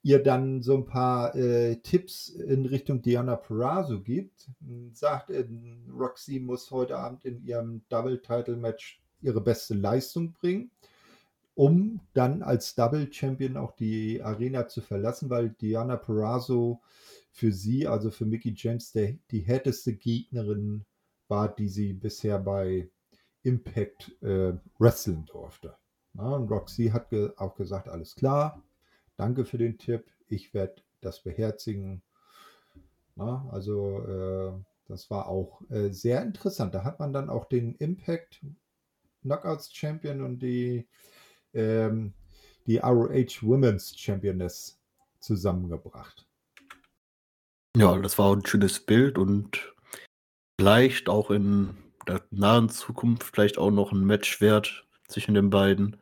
[0.10, 4.50] ihr dann so ein paar äh, Tipps in Richtung Diana Perazzo gibt.
[4.93, 5.48] Sagt, äh,
[5.95, 10.72] Roxy muss heute Abend in ihrem Double-Title-Match ihre beste Leistung bringen,
[11.54, 16.82] um dann als Double-Champion auch die Arena zu verlassen, weil Diana Perazzo
[17.30, 20.86] für sie, also für Mickey James, der, die härteste Gegnerin
[21.28, 22.89] war, die sie bisher bei
[23.43, 25.76] Impact äh, wresteln durfte.
[26.13, 28.63] Na, und Roxy hat ge auch gesagt, alles klar,
[29.19, 32.01] danke für den Tipp, ich werde das beherzigen.
[33.15, 34.53] Na, also äh,
[34.88, 36.73] das war auch äh, sehr interessant.
[36.73, 38.41] Da hat man dann auch den Impact
[39.21, 40.88] Knockouts Champion und die,
[41.53, 42.13] ähm,
[42.65, 44.79] die ROH Women's Championess
[45.19, 46.25] zusammengebracht.
[47.75, 49.73] Ja, das war ein schönes Bild und
[50.58, 51.77] vielleicht auch in
[52.08, 55.97] der nahen Zukunft vielleicht auch noch ein Match wert zwischen den beiden.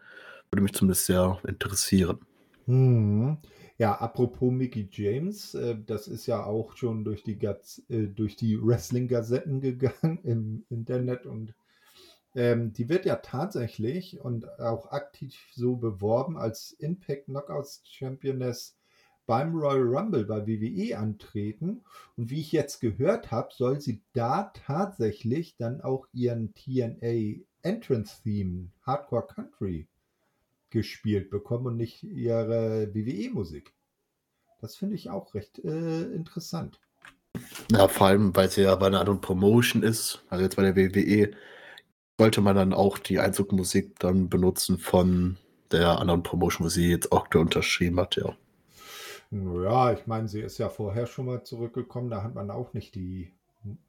[0.52, 2.20] Würde mich zumindest sehr interessieren.
[2.68, 3.38] Hm.
[3.78, 8.62] Ja, apropos Mickey James, äh, das ist ja auch schon durch die, Gaz äh, die
[8.62, 11.54] Wrestling-Gazetten gegangen im Internet und
[12.36, 18.76] ähm, die wird ja tatsächlich und auch aktiv so beworben als Impact Knockouts Championess
[19.26, 21.84] beim Royal Rumble bei WWE antreten.
[22.18, 28.22] Und wie ich jetzt gehört habe, soll sie da tatsächlich dann auch ihren TNA Entrance
[28.24, 29.88] Theme Hardcore Country
[30.70, 33.74] gespielt bekommen und nicht ihre WWE-Musik.
[34.60, 36.80] Das finde ich auch recht äh, interessant.
[37.72, 40.76] Ja, vor allem, weil sie ja bei einer anderen Promotion ist, also jetzt bei der
[40.76, 41.32] WWE,
[42.18, 45.38] sollte man dann auch die Einzugmusik dann benutzen von
[45.72, 48.36] der anderen Promotion, wo sie jetzt auch unterschrieben hat, ja.
[49.30, 52.96] Ja, ich meine, sie ist ja vorher schon mal zurückgekommen, da hat man auch nicht
[52.96, 53.34] die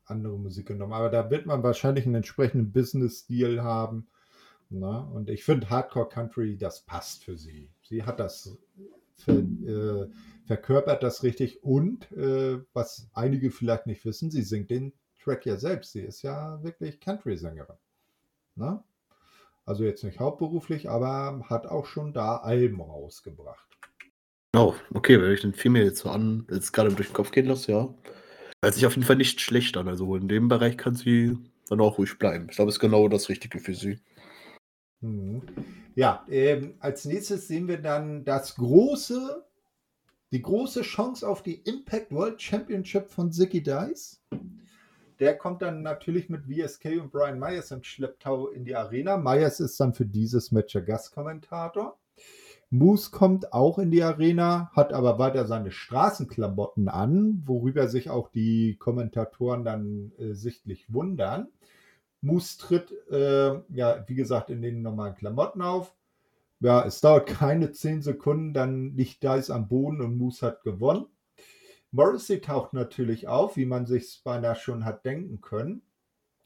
[0.05, 0.93] andere Musik genommen.
[0.93, 4.09] Aber da wird man wahrscheinlich einen entsprechenden Business-Deal haben.
[4.71, 5.01] Na?
[5.01, 7.71] Und ich finde Hardcore Country, das passt für sie.
[7.83, 8.59] Sie hat das
[9.17, 10.09] ver, äh,
[10.47, 15.57] verkörpert das richtig und äh, was einige vielleicht nicht wissen, sie singt den Track ja
[15.57, 15.93] selbst.
[15.93, 17.77] Sie ist ja wirklich Country-Sängerin.
[18.57, 18.85] Na?
[19.65, 23.69] Also jetzt nicht hauptberuflich, aber hat auch schon da Alben rausgebracht.
[24.57, 27.47] Oh, okay, wenn ich den Film jetzt so an, jetzt gerade durch den Kopf gehen
[27.47, 27.95] lasse, ja.
[28.65, 29.89] Hört sich auf jeden Fall nicht schlecht an.
[29.89, 31.37] Also in dem Bereich kann sie
[31.69, 32.47] dann auch ruhig bleiben.
[32.49, 33.99] Ich glaube, es ist genau das Richtige für sie.
[35.01, 35.43] Mhm.
[35.95, 39.45] Ja, ähm, als nächstes sehen wir dann das große,
[40.33, 44.21] die große Chance auf die Impact World Championship von Zicky Dice.
[45.19, 49.17] Der kommt dann natürlich mit VSK und Brian Myers im Schlepptau in die Arena.
[49.17, 51.99] Myers ist dann für dieses Match der Gastkommentator.
[52.71, 58.29] Moose kommt auch in die Arena, hat aber weiter seine Straßenklamotten an, worüber sich auch
[58.29, 61.49] die Kommentatoren dann äh, sichtlich wundern.
[62.21, 65.95] Moose tritt, äh, ja, wie gesagt, in den normalen Klamotten auf.
[66.61, 71.07] Ja, es dauert keine 10 Sekunden, dann liegt Dice am Boden und Moose hat gewonnen.
[71.91, 75.83] Morrissey taucht natürlich auf, wie man sich beinahe schon hat denken können.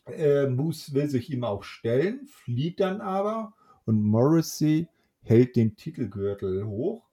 [0.06, 3.54] Äh, Moose will sich ihm auch stellen, flieht dann aber
[3.86, 4.88] und Morrissey
[5.22, 7.08] hält den Titelgürtel hoch.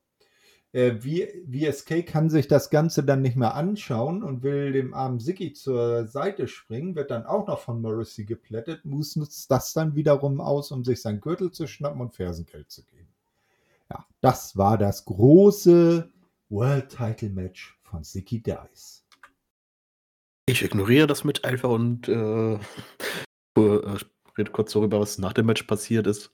[0.71, 5.53] Äh, VSK kann sich das Ganze dann nicht mehr anschauen und will dem armen Siggy
[5.53, 8.86] zur Seite springen, wird dann auch noch von Morrissey geplättet.
[8.86, 12.84] Moose nutzt das dann wiederum aus, um sich sein Gürtel zu schnappen und Fersengeld zu
[12.84, 13.08] geben.
[13.89, 16.12] Ja, das war das große
[16.49, 19.05] World Title Match von Zicky Dice.
[20.45, 22.60] Ich ignoriere das mit einfach und äh,
[24.38, 26.32] rede kurz darüber, was nach dem Match passiert ist.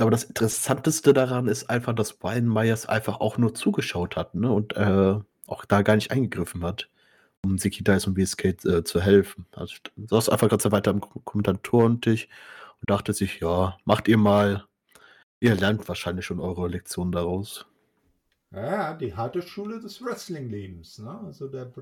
[0.00, 4.50] Aber das Interessanteste daran ist einfach, dass Brian Myers einfach auch nur zugeschaut hat ne?
[4.50, 6.88] und äh, auch da gar nicht eingegriffen hat,
[7.44, 9.46] um Zicky Dice und VSK äh, zu helfen.
[9.52, 12.28] Also saß einfach ganz weiter am Kommentatorentisch
[12.80, 14.64] und dachte sich, ja, macht ihr mal.
[15.42, 17.66] Ihr lernt wahrscheinlich schon eure Lektion daraus.
[18.52, 20.98] Ja, die harte Schule des Wrestling-Lebens.
[20.98, 21.20] Ne?
[21.24, 21.72] Also der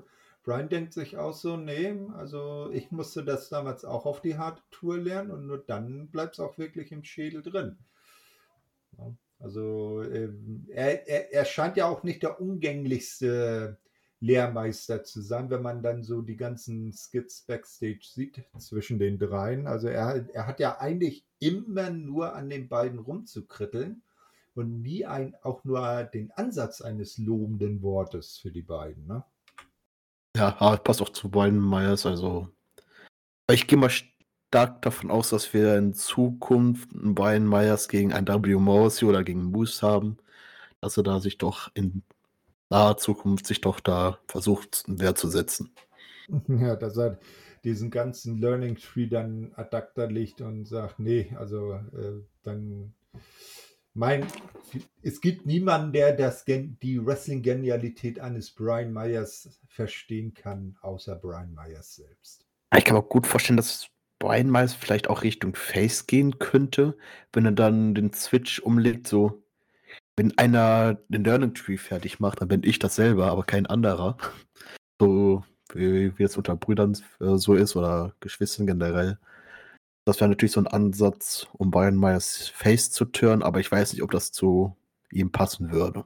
[0.44, 4.62] Brian denkt sich auch so, nee, also ich musste das damals auch auf die harte
[4.70, 7.78] Tour lernen und nur dann bleibt es auch wirklich im Schädel drin.
[9.40, 13.78] Also ähm, er, er, er scheint ja auch nicht der umgänglichste
[14.20, 19.66] Lehrmeister zu sein, wenn man dann so die ganzen Skits backstage sieht zwischen den dreien.
[19.68, 24.02] Also er, er hat ja eigentlich immer nur an den beiden rumzukritteln
[24.54, 29.06] und nie ein, auch nur den Ansatz eines lobenden Wortes für die beiden.
[29.06, 29.24] Ne?
[30.36, 32.04] Ja, passt auch zu beiden Myers.
[32.04, 32.48] Also,
[33.50, 33.90] ich gehe mal
[34.48, 38.54] stark davon aus, dass wir in Zukunft einen Brian Myers gegen ein W.
[38.56, 40.16] Morrissey oder gegen Moose haben,
[40.80, 42.02] dass er da sich doch in
[42.70, 45.72] naher Zukunft sich doch da versucht, einen Wert zu setzen.
[46.46, 47.18] Ja, dass er
[47.64, 52.92] diesen ganzen Learning Tree dann ad acta legt und sagt, nee, also äh, dann
[53.94, 54.26] mein,
[55.02, 61.94] es gibt niemanden, der das, die Wrestling-Genialität eines Brian Myers verstehen kann, außer Brian Myers
[61.96, 62.46] selbst.
[62.76, 66.96] Ich kann mir gut vorstellen, dass Brian Myers vielleicht auch Richtung Face gehen könnte,
[67.32, 69.42] wenn er dann den Switch umlegt, so
[70.16, 74.18] wenn einer den Learning Tree fertig macht, dann bin ich das selber, aber kein anderer.
[75.00, 79.18] So wie, wie es unter Brüdern äh, so ist oder Geschwistern generell.
[80.04, 83.92] Das wäre natürlich so ein Ansatz, um Brian Myers Face zu turnen, aber ich weiß
[83.92, 84.76] nicht, ob das zu
[85.12, 86.04] ihm passen würde.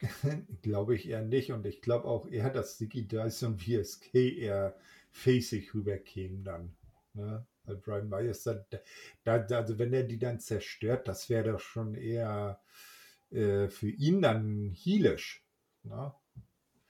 [0.62, 1.50] glaube ich eher nicht.
[1.50, 4.76] Und ich glaube auch eher, dass Ziggy Dyson VSK eher
[5.10, 6.72] facig rüberkämen dann.
[7.14, 7.46] Ne?
[7.64, 8.66] Weil Brian dann,
[9.24, 12.60] da, da, also wenn er die dann zerstört, das wäre doch schon eher
[13.30, 15.44] äh, für ihn dann heelisch.
[15.82, 16.12] Ne?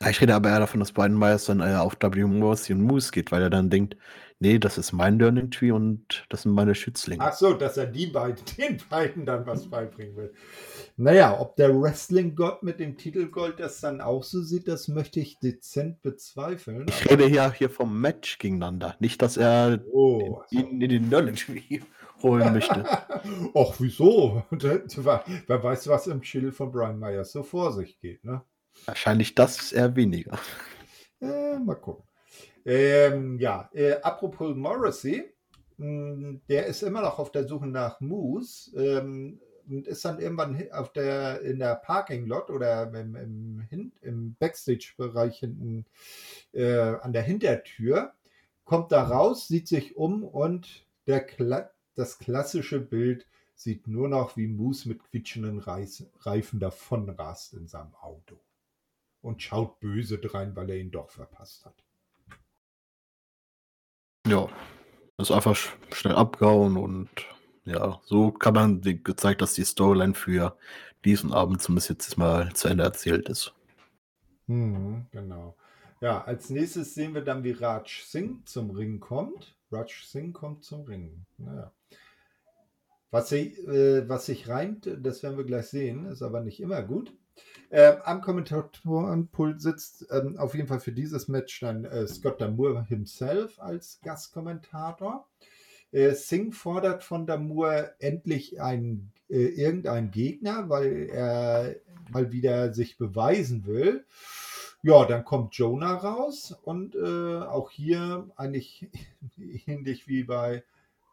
[0.07, 2.25] Ich rede aber eher davon, dass Brian Myers dann äh, auf W.
[2.25, 3.97] Morrissey und Moose geht, weil er dann denkt,
[4.39, 7.25] nee, das ist mein Learning Tree und das sind meine Schützlinge.
[7.25, 10.33] Ach so, dass er die beiden, den beiden dann was beibringen will.
[10.97, 15.41] Naja, ob der Wrestling-Gott mit dem Titelgold das dann auch so sieht, das möchte ich
[15.41, 16.87] dezent bezweifeln.
[16.89, 21.35] Ich rede hier, hier vom Match gegeneinander, nicht, dass er oh, ihn in den Learning
[21.35, 21.81] Tree
[22.23, 22.85] holen möchte.
[23.55, 24.45] Ach, wieso?
[24.51, 28.43] Wer weiß, was im Schild von Brian Myers so vor sich geht, ne?
[28.87, 30.39] Wahrscheinlich das eher weniger.
[31.21, 32.05] Äh, mal gucken.
[32.65, 35.33] Ähm, ja, äh, apropos Morrissey,
[35.79, 40.21] mh, hm, der ist immer noch auf der Suche nach Moose ähm, und ist dann
[40.21, 45.87] irgendwann auf der, in der Parking-Lot oder im, im, im Backstage-Bereich hinten
[46.53, 48.13] äh, an der Hintertür,
[48.65, 54.37] kommt da raus, sieht sich um und der Kla das klassische Bild sieht nur noch,
[54.37, 58.39] wie Moose mit quietschenden Reifen davonrast in seinem Auto
[59.23, 61.85] und schaut böse drein, weil er ihn doch verpasst hat.
[64.27, 64.49] Ja,
[65.17, 65.57] ist einfach
[65.93, 67.09] schnell abgehauen und
[67.65, 70.57] ja, so kann man gezeigt, dass die Storyline für
[71.05, 73.55] diesen Abend zumindest jetzt mal zu Ende erzählt ist.
[74.47, 75.57] Hm, genau.
[76.01, 79.57] Ja, als nächstes sehen wir dann, wie Raj Singh zum Ring kommt.
[79.71, 81.27] Raj Singh kommt zum Ring.
[81.37, 81.73] Naja.
[83.11, 86.83] Was, sich, äh, was sich reimt, das werden wir gleich sehen, ist aber nicht immer
[86.83, 87.13] gut.
[87.71, 92.85] Äh, am Kommentatorenpult sitzt ähm, auf jeden Fall für dieses Match dann äh, Scott Damour
[92.85, 95.27] himself als Gastkommentator.
[95.93, 101.77] Äh, Singh fordert von Damur endlich einen, äh, irgendeinen Gegner, weil er
[102.11, 104.05] mal wieder sich beweisen will.
[104.83, 108.87] Ja, dann kommt Jonah raus und äh, auch hier eigentlich
[109.67, 110.63] ähnlich wie bei,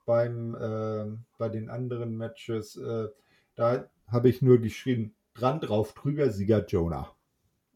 [0.06, 2.78] beim, äh, bei den anderen Matches.
[2.78, 3.08] Äh,
[3.56, 7.14] da habe ich nur geschrieben, dran drauf drüber Sieger Jonah.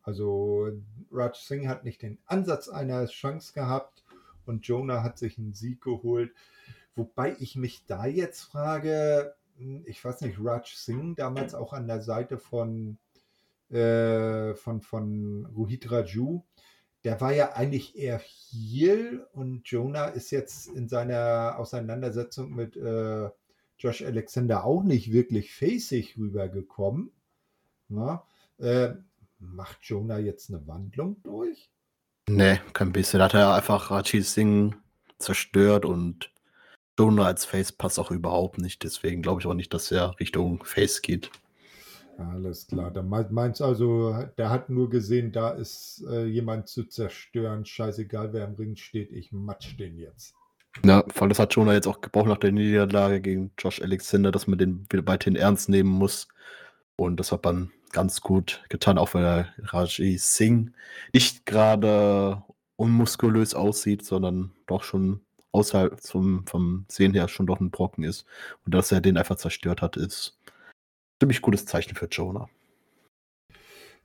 [0.01, 0.71] Also
[1.11, 4.03] Raj Singh hat nicht den Ansatz einer Chance gehabt
[4.45, 6.33] und Jonah hat sich einen Sieg geholt.
[6.95, 11.87] Wobei ich mich da jetzt frage, hm, ich weiß nicht, Raj Singh damals auch an
[11.87, 12.97] der Seite von,
[13.69, 16.43] äh, von, von Rohit Raju,
[17.03, 23.29] der war ja eigentlich eher Heel und Jonah ist jetzt in seiner Auseinandersetzung mit äh,
[23.77, 27.11] Josh Alexander auch nicht wirklich facig rübergekommen.
[27.89, 28.23] Na,
[28.59, 28.93] äh,
[29.39, 31.69] macht Jonah jetzt eine Wandlung durch?
[32.27, 33.19] Nee, kein bisschen.
[33.19, 34.75] Da hat er einfach Rajit Singh
[35.17, 36.31] zerstört und
[36.97, 38.83] Jonah als Face passt auch überhaupt nicht.
[38.83, 41.31] Deswegen glaube ich auch nicht, dass er Richtung Face geht.
[42.17, 42.91] Alles klar.
[42.91, 47.65] Dann meinst also, der hat nur gesehen, da ist äh, jemand zu zerstören.
[47.65, 50.35] Scheißegal, wer im Ring steht, ich matsch den jetzt.
[50.83, 54.31] Ja, vor allem das hat Jonah jetzt auch gebraucht nach der Niederlage gegen Josh Alexander,
[54.31, 56.27] dass man den wieder weiterhin ernst nehmen muss.
[56.99, 60.71] Und das hat man ganz gut getan, auch weil Raji Singh
[61.13, 62.43] nicht gerade
[62.75, 68.25] unmuskulös aussieht, sondern doch schon außerhalb zum, vom Sehen her schon doch ein Brocken ist.
[68.65, 70.51] Und dass er den einfach zerstört hat, ist ein
[71.21, 72.49] ziemlich gutes Zeichen für Jonah.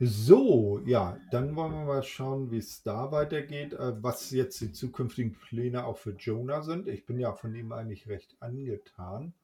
[0.00, 4.72] So, ja, dann wollen wir mal schauen, wie es da weitergeht, äh, was jetzt die
[4.72, 6.88] zukünftigen Pläne auch für Jonah sind.
[6.88, 9.35] Ich bin ja von ihm eigentlich recht angetan.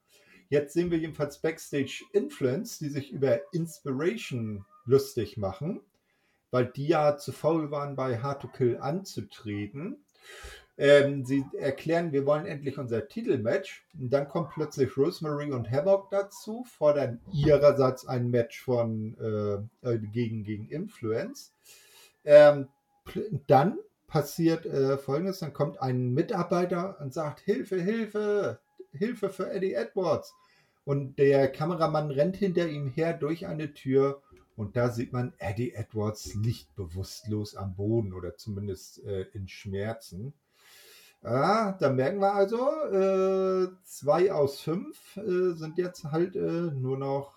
[0.51, 5.81] Jetzt sehen wir jedenfalls Backstage Influence, die sich über Inspiration lustig machen,
[6.51, 10.05] weil die ja zu faul waren, bei Hard to Kill anzutreten.
[10.77, 13.87] Ähm, sie erklären, wir wollen endlich unser Titelmatch.
[13.97, 19.99] Und dann kommt plötzlich Rosemary und Havoc dazu, fordern ihrerseits ein Match von äh, äh
[19.99, 21.53] gegen, gegen Influence.
[22.25, 22.67] Ähm,
[23.47, 28.59] dann passiert äh, folgendes: Dann kommt ein Mitarbeiter und sagt: Hilfe, Hilfe,
[28.93, 30.35] Hilfe für Eddie Edwards.
[30.85, 34.23] Und der Kameramann rennt hinter ihm her durch eine Tür
[34.61, 40.35] und da sieht man, Eddie Edwards liegt bewusstlos am Boden oder zumindest äh, in Schmerzen.
[41.23, 46.99] Ja, da merken wir also, äh, zwei aus fünf äh, sind jetzt halt äh, nur
[46.99, 47.33] noch.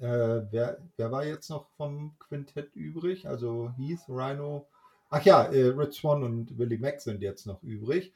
[0.00, 3.26] Äh, wer, wer war jetzt noch vom Quintett übrig?
[3.26, 4.66] Also Heath, Rhino.
[5.08, 8.12] Ach ja, äh, Rich Swan und Willie Mack sind jetzt noch übrig.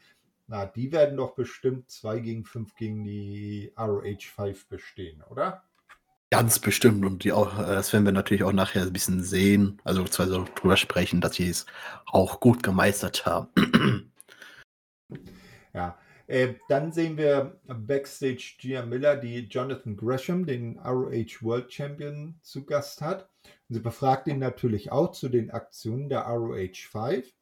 [0.49, 5.65] Na, die werden doch bestimmt 2 gegen 5 gegen die ROH 5 bestehen, oder?
[6.31, 7.05] Ganz bestimmt.
[7.05, 9.81] Und die auch, äh, das werden wir natürlich auch nachher ein bisschen sehen.
[9.85, 11.67] Also zwar so drüber sprechen, dass sie es
[12.07, 14.13] auch gut gemeistert haben.
[15.75, 15.99] ja.
[16.29, 22.67] Äh, dann sehen wir Backstage Gia Miller, die Jonathan Gresham, den ROH World Champion, zu
[22.67, 23.31] Gast hat.
[23.69, 27.33] Und sie befragt ihn natürlich auch zu den Aktionen der ROH 5.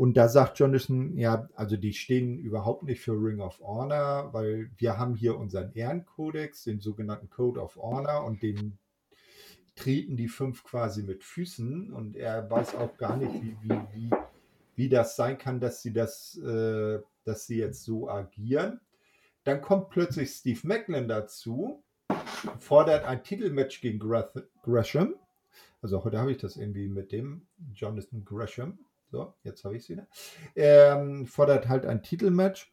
[0.00, 4.70] Und da sagt Jonathan, ja, also die stehen überhaupt nicht für Ring of Honor, weil
[4.78, 8.78] wir haben hier unseren Ehrenkodex, den sogenannten Code of Honor, und den
[9.76, 11.92] treten die fünf quasi mit Füßen.
[11.92, 14.10] Und er weiß auch gar nicht, wie, wie, wie,
[14.74, 18.80] wie das sein kann, dass sie das, äh, dass sie jetzt so agieren.
[19.44, 21.84] Dann kommt plötzlich Steve Macklin dazu,
[22.58, 23.98] fordert ein Titelmatch gegen
[24.62, 25.14] Gresham.
[25.82, 28.78] Also heute habe ich das irgendwie mit dem Jonathan Gresham
[29.10, 30.06] so, jetzt habe ich es wieder.
[30.54, 32.72] Ähm, fordert halt ein Titelmatch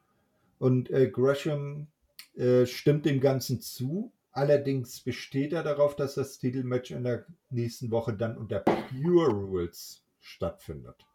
[0.59, 1.87] und äh, Gresham
[2.35, 4.11] äh, stimmt dem Ganzen zu.
[4.31, 10.03] Allerdings besteht er darauf, dass das Titelmatch in der nächsten Woche dann unter Pure Rules
[10.19, 11.07] stattfindet.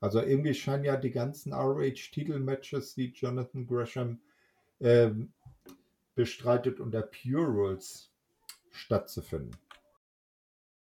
[0.00, 4.20] Also irgendwie scheinen ja die ganzen ROH-Titelmatches, die Jonathan Gresham
[4.78, 5.10] äh,
[6.14, 8.10] bestreitet, unter Pure Rules
[8.70, 9.56] stattzufinden.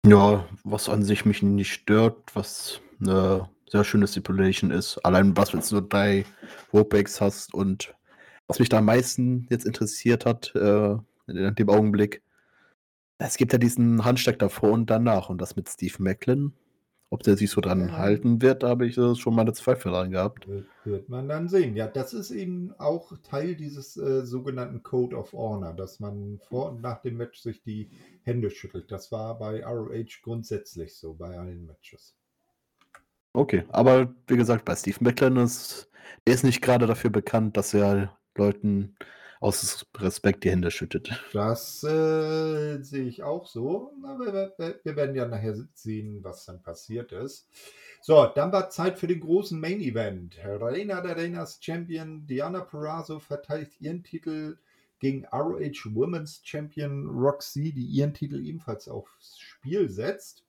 [0.06, 4.98] Ja, was an sich mich nicht stört, was eine sehr schöne Stipulation ist.
[5.06, 6.26] Allein was du so drei
[6.74, 7.96] Ropex hast und
[8.48, 10.98] was mich da am meisten jetzt interessiert hat, äh,
[11.28, 12.22] in dem Augenblick,
[13.18, 16.54] es gibt ja diesen Handsteck davor und danach und das mit Steve Macklin.
[17.14, 17.98] Ob der sich so dran ja.
[17.98, 20.48] halten wird, da habe ich schon meine Zweifel dran gehabt.
[20.86, 21.76] Wird man dann sehen.
[21.76, 26.72] Ja, das ist eben auch Teil dieses äh, sogenannten Code of Honor, dass man vor
[26.72, 27.90] und nach dem Match sich die
[28.24, 28.92] Hände schüttelt.
[28.94, 32.16] Das war bei ROH grundsätzlich so, bei allen Matches.
[33.34, 35.92] Okay, aber wie gesagt, bei Steve McLaren ist
[36.28, 38.96] der ist nicht gerade dafür bekannt, dass er Leuten
[39.40, 41.10] aus Respekt die Hände schüttet.
[41.34, 43.92] Das äh, sehe ich auch so.
[44.04, 47.48] Aber wir, wir, werden ja nachher sehen, was dann passiert ist.
[48.02, 50.38] So, dann war Zeit für den großen Main Event.
[50.44, 54.58] Reina der Reinas Champion Diana Perazzo verteidigt ihren Titel
[55.00, 60.44] gegen ROH Women's Champion Roxy, die ihren Titel ebenfalls aufs Spiel setzt.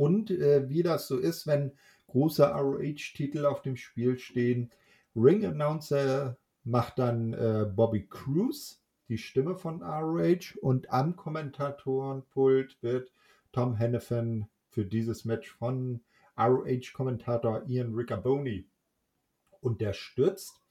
[0.00, 1.72] Und äh, wie das so ist, wenn
[2.06, 4.70] große ROH-Titel auf dem Spiel stehen,
[5.14, 8.80] Ring Announcer macht dann äh, Bobby Cruz
[9.10, 13.12] die Stimme von ROH und am Kommentatorenpult wird
[13.52, 16.00] Tom Hennepin für dieses Match von
[16.38, 18.66] ROH-Kommentator Ian Riccaboni
[19.60, 20.62] unterstützt.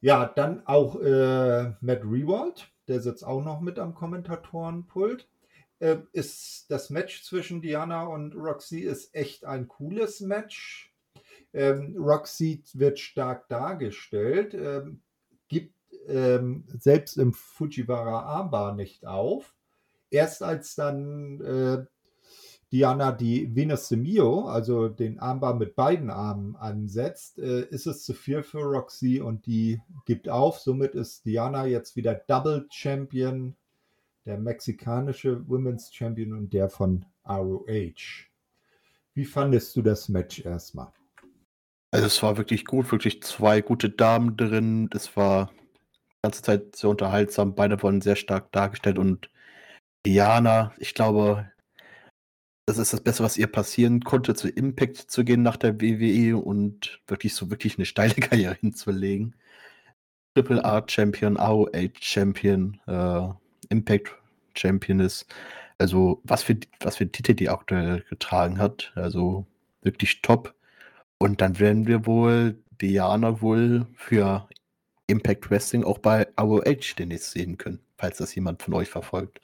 [0.00, 5.26] Ja, dann auch äh, Matt Rewald, der sitzt auch noch mit am Kommentatorenpult.
[5.84, 10.94] Äh, ist das Match zwischen Diana und Roxy ist echt ein cooles Match.
[11.52, 15.02] Ähm, Roxy wird stark dargestellt, ähm,
[15.48, 15.74] gibt
[16.08, 19.54] ähm, selbst im Fujiwara Armbar nicht auf.
[20.08, 21.84] Erst als dann äh,
[22.72, 28.04] Diana die Venus de Mio, also den Armbar mit beiden Armen ansetzt, äh, ist es
[28.04, 30.60] zu viel für Roxy und die gibt auf.
[30.60, 33.54] Somit ist Diana jetzt wieder Double Champion,
[34.26, 38.26] der mexikanische Women's Champion und der von ROH.
[39.14, 40.92] Wie fandest du das Match erstmal?
[41.90, 44.90] Also es war wirklich gut, wirklich zwei gute Damen drin.
[44.92, 47.54] Es war die ganze Zeit sehr unterhaltsam.
[47.54, 49.30] Beide wurden sehr stark dargestellt und
[50.04, 51.50] Diana, ich glaube,
[52.66, 56.36] das ist das Beste, was ihr passieren konnte, zu Impact zu gehen nach der WWE
[56.36, 59.36] und wirklich so wirklich eine steile Karriere hinzulegen.
[60.34, 63.28] Triple R Champion, AOH Champion, äh,
[63.74, 64.10] Impact
[64.56, 65.26] Champion ist.
[65.78, 68.92] Also was für, was für Titel die aktuell getragen hat.
[68.94, 69.46] Also
[69.82, 70.54] wirklich top.
[71.18, 74.48] Und dann werden wir wohl Diana wohl für
[75.06, 79.40] Impact Wrestling auch bei AOH demnächst sehen können, falls das jemand von euch verfolgt.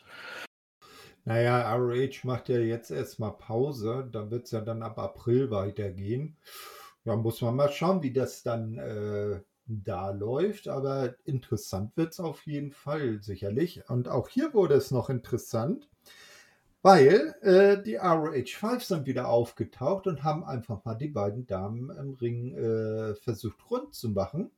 [1.24, 6.36] Naja, ROH macht ja jetzt erstmal Pause, dann wird es ja dann ab April weitergehen.
[7.04, 9.40] Ja, muss man mal schauen, wie das dann äh,
[9.70, 13.88] da läuft, aber interessant wird es auf jeden Fall sicherlich.
[13.88, 15.88] Und auch hier wurde es noch interessant,
[16.82, 21.90] weil äh, die ROH 5 sind wieder aufgetaucht und haben einfach mal die beiden Damen
[21.90, 24.50] im Ring äh, versucht rund zu machen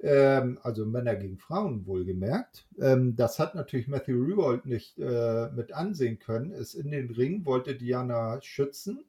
[0.00, 2.66] ähm, also Männer gegen Frauen wohlgemerkt.
[2.78, 7.44] Ähm, das hat natürlich Matthew Rewald nicht äh, mit ansehen können, ist in den Ring,
[7.46, 9.04] wollte Diana schützen,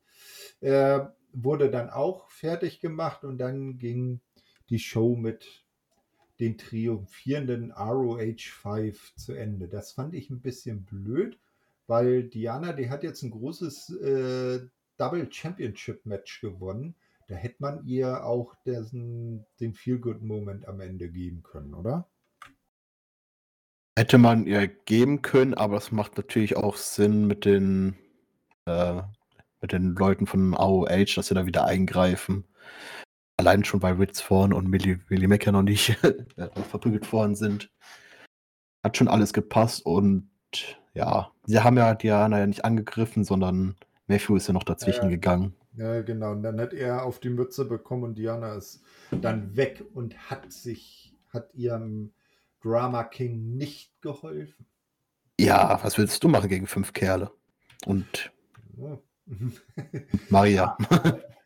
[0.62, 1.02] äh,
[1.34, 4.22] wurde dann auch fertig gemacht und dann ging
[4.70, 5.64] die Show mit
[6.40, 9.68] den triumphierenden ROH 5 zu Ende.
[9.68, 11.40] Das fand ich ein bisschen blöd,
[11.88, 14.60] weil Diana, die hat jetzt ein großes äh,
[14.98, 16.96] Double Championship Match gewonnen
[17.28, 22.08] da hätte man ihr auch dessen, den Feel-Good-Moment am Ende geben können, oder?
[23.98, 27.96] Hätte man ihr geben können, aber es macht natürlich auch Sinn mit den,
[28.66, 29.02] äh,
[29.62, 32.44] mit den Leuten von AOH, dass sie da wieder eingreifen.
[33.38, 37.70] Allein schon, weil Ritz Thorn und Millie, Millie Mecker noch nicht äh, verprügelt worden sind.
[38.84, 40.30] Hat schon alles gepasst und
[40.94, 43.76] ja, sie haben ja Diana ja nicht angegriffen, sondern
[44.08, 45.10] Matthew ist ja noch dazwischen ja.
[45.10, 45.54] gegangen.
[45.76, 46.32] Ja, genau.
[46.32, 48.82] Und dann hat er auf die Mütze bekommen und Diana ist
[49.12, 52.14] dann weg und hat sich, hat ihrem
[52.64, 54.66] Drama King nicht geholfen.
[55.40, 57.32] Ja, was willst du machen gegen fünf Kerle?
[57.86, 58.32] Und
[60.30, 60.78] Maria.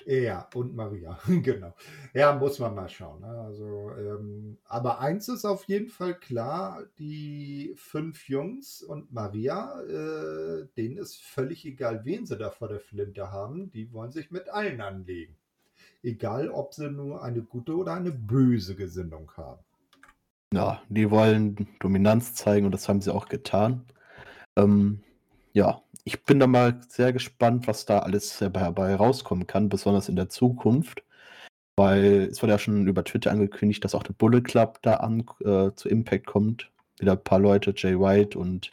[0.10, 1.76] Ja, und Maria, genau.
[2.16, 3.22] Ja, muss man mal schauen.
[3.22, 3.28] Ne?
[3.28, 10.66] Also, ähm, aber eins ist auf jeden Fall klar: die fünf Jungs und Maria, äh,
[10.76, 13.70] denen ist völlig egal, wen sie da vor der Flinte haben.
[13.70, 15.36] Die wollen sich mit allen anlegen.
[16.01, 19.62] Egal, ob sie nur eine gute oder eine böse Gesinnung haben.
[20.51, 23.86] Ja, die wollen Dominanz zeigen und das haben sie auch getan.
[24.55, 25.03] Ähm,
[25.53, 30.16] ja, ich bin da mal sehr gespannt, was da alles dabei rauskommen kann, besonders in
[30.16, 31.04] der Zukunft.
[31.76, 35.24] Weil es wurde ja schon über Twitter angekündigt, dass auch der Bullet Club da an
[35.39, 36.72] äh, zu Impact kommt.
[37.00, 38.72] Wieder ein paar Leute, Jay White und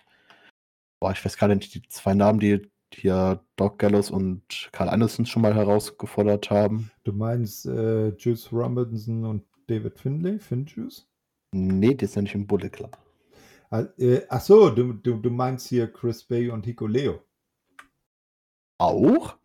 [1.01, 5.27] boah, ich weiß gar nicht, die zwei Namen, die hier Doc Gallows und Carl Anderson
[5.27, 6.91] schon mal herausgefordert haben.
[7.05, 11.07] Du meinst äh, Juice Robinson und David Finlay, Finjuice?
[11.53, 12.97] Nee, die sind nicht im Bullet Club.
[13.71, 17.23] Ah, äh, ach so, du, du, du meinst hier Chris Bay und Hico Leo.
[18.79, 19.37] Auch?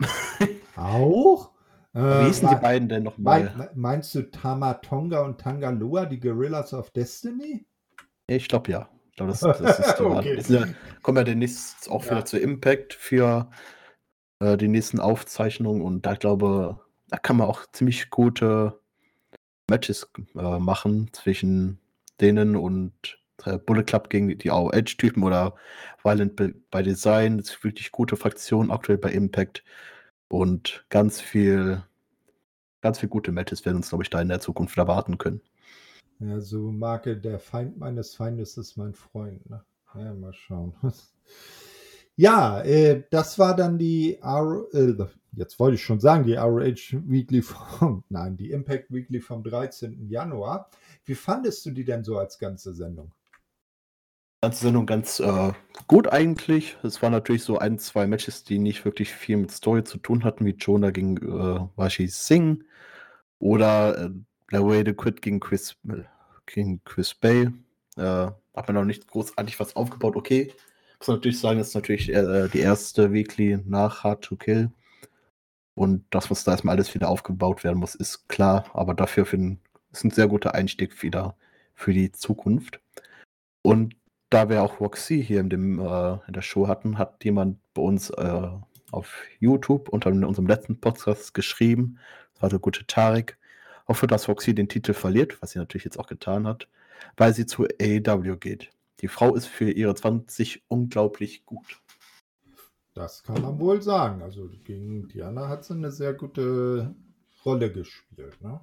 [0.75, 1.51] Auch?
[1.93, 3.53] Wie hießen äh, die beiden denn nochmal?
[3.57, 7.65] Mein, meinst du Tamatonga und Tangaloa, die Gorillas of Destiny?
[8.27, 8.89] Ich glaube ja.
[9.09, 10.41] Ich glaube, das, das ist die okay.
[10.47, 10.65] ja,
[11.01, 12.25] kommen ja demnächst auch wieder ja.
[12.25, 13.49] zu Impact für
[14.39, 18.79] äh, die nächsten Aufzeichnungen und da glaube da kann man auch ziemlich gute
[19.69, 21.79] Matches äh, machen zwischen
[22.21, 23.20] denen und äh,
[23.65, 25.55] Bullet Club gegen die AOH-Typen oder
[26.03, 27.37] Violent by Design.
[27.37, 29.63] Das ist wirklich gute Fraktion aktuell bei Impact.
[30.27, 31.83] Und ganz viel,
[32.81, 35.41] ganz viel gute Matches werden uns, glaube ich, da in der Zukunft erwarten können.
[36.19, 39.49] Ja, so Marke, der Feind meines Feindes ist mein Freund.
[39.49, 39.63] Ne?
[39.95, 40.73] Ja, mal schauen.
[42.17, 44.93] Ja, äh, das war dann die R äh,
[45.33, 50.07] jetzt wollte ich schon sagen, die ROH Weekly vom, nein, die Impact Weekly vom 13.
[50.07, 50.69] Januar.
[51.05, 53.11] Wie fandest du die denn so als ganze Sendung?
[54.41, 55.51] Ganze Sendung ganz äh,
[55.87, 56.75] gut eigentlich.
[56.83, 60.23] Es waren natürlich so ein, zwei Matches, die nicht wirklich viel mit Story zu tun
[60.23, 62.63] hatten, wie Jonah gegen äh, Washi Singh
[63.39, 64.09] oder äh,
[64.49, 65.77] La Way to Quit gegen Chris,
[66.47, 67.51] gegen Chris Bay.
[67.97, 70.15] Äh, hat man noch nicht großartig was aufgebaut.
[70.15, 70.51] Okay,
[70.99, 74.71] muss natürlich sagen, das ist natürlich äh, die erste Weekly nach Hard to Kill.
[75.75, 78.65] Und das, was da erstmal alles wieder aufgebaut werden muss, ist klar.
[78.73, 79.59] Aber dafür finden,
[79.91, 81.35] ist ein sehr guter Einstieg wieder
[81.75, 82.79] für die Zukunft.
[83.61, 83.95] Und
[84.31, 87.81] da wir auch Roxy hier in, dem, äh, in der Show hatten, hat jemand bei
[87.81, 88.49] uns äh,
[88.91, 91.99] auf YouTube unter unserem letzten Podcast geschrieben,
[92.41, 93.37] der gute Tarek,
[93.87, 96.67] hoffe, dass Roxy den Titel verliert, was sie natürlich jetzt auch getan hat,
[97.17, 98.71] weil sie zu AEW geht.
[99.01, 101.81] Die Frau ist für ihre 20 unglaublich gut.
[102.93, 104.21] Das kann man wohl sagen.
[104.21, 106.95] Also gegen Diana hat sie eine sehr gute
[107.45, 108.41] Rolle gespielt.
[108.41, 108.59] Ne?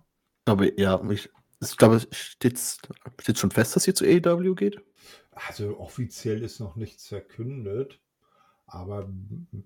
[0.46, 2.58] Aber ja, ich, ich glaube, steht,
[3.20, 4.80] steht schon fest, dass sie zu AEW geht?
[5.32, 8.00] Also offiziell ist noch nichts verkündet.
[8.70, 9.10] Aber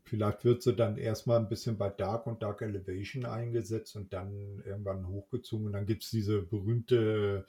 [0.04, 4.62] vielleicht wird sie dann erstmal ein bisschen bei Dark und Dark Elevation eingesetzt und dann
[4.64, 5.66] irgendwann hochgezogen.
[5.66, 7.44] Und dann gibt es diese berühmte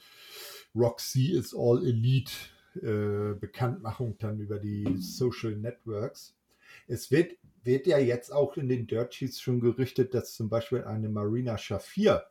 [0.73, 2.33] Roxy is All Elite
[2.81, 6.35] äh, Bekanntmachung dann über die Social Networks.
[6.87, 10.83] Es wird, wird ja jetzt auch in den Dirt Sheets schon gerichtet, dass zum Beispiel
[10.83, 12.25] eine Marina Shafir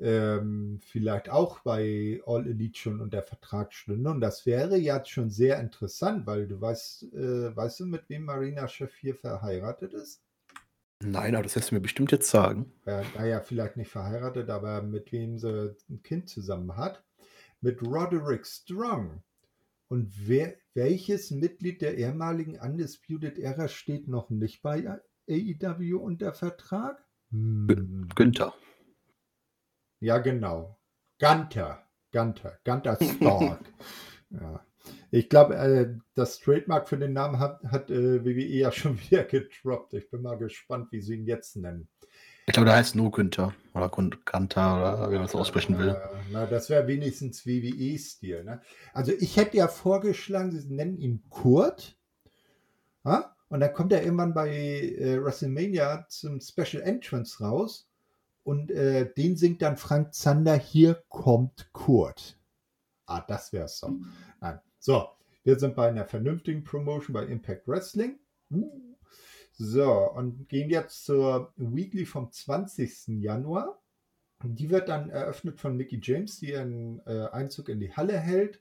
[0.00, 4.10] ähm, vielleicht auch bei All Elite schon unter Vertrag stünde.
[4.10, 8.24] Und das wäre ja schon sehr interessant, weil du weißt, äh, weißt du, mit wem
[8.24, 10.22] Marina Shafir verheiratet ist?
[11.02, 12.72] Nein, aber das wirst du mir bestimmt jetzt sagen.
[12.86, 17.04] Ja, naja, vielleicht nicht verheiratet, aber mit wem sie ein Kind zusammen hat.
[17.60, 19.22] Mit Roderick Strong.
[19.88, 27.04] Und wer, welches Mitglied der ehemaligen Undisputed Era steht noch nicht bei AEW unter Vertrag?
[27.30, 28.08] Hm.
[28.14, 28.54] Günther.
[30.04, 30.78] Ja, genau.
[31.18, 31.82] Gunter.
[32.12, 32.58] Gunter.
[32.62, 33.60] Gunter Stark.
[34.30, 34.60] ja.
[35.10, 39.24] Ich glaube, äh, das Trademark für den Namen hat, hat äh, WWE ja schon wieder
[39.24, 39.94] getroppt.
[39.94, 41.88] Ich bin mal gespannt, wie sie ihn jetzt nennen.
[42.46, 45.96] Ich glaube, der heißt nur Günther oder Gunter oder wie man es aussprechen will.
[46.30, 48.44] Na, das wäre wenigstens WWE-Stil.
[48.44, 48.60] Ne?
[48.92, 51.96] Also ich hätte ja vorgeschlagen, sie nennen ihn Kurt.
[53.06, 53.34] Ja?
[53.48, 57.88] Und dann kommt er irgendwann bei äh, WrestleMania zum Special Entrance raus
[58.44, 62.38] und äh, den singt dann Frank Zander, hier kommt Kurt.
[63.06, 63.92] Ah, das wär's doch.
[64.40, 64.60] Nein.
[64.78, 65.08] So,
[65.42, 68.18] wir sind bei einer vernünftigen Promotion bei Impact Wrestling.
[68.50, 68.96] Uh.
[69.56, 73.20] So, und gehen jetzt zur Weekly vom 20.
[73.20, 73.80] Januar.
[74.42, 78.60] Die wird dann eröffnet von Mickey James, die einen äh, Einzug in die Halle hält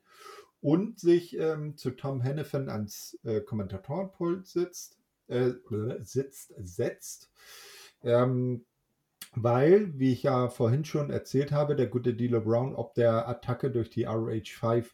[0.61, 5.51] und sich ähm, zu Tom Hennepin ans äh, Kommentatorenpult sitzt, äh,
[6.01, 7.31] sitzt, setzt.
[8.01, 8.65] Ähm,
[9.35, 13.71] weil, wie ich ja vorhin schon erzählt habe, der gute Dealer Brown ob der Attacke
[13.71, 14.85] durch die RH5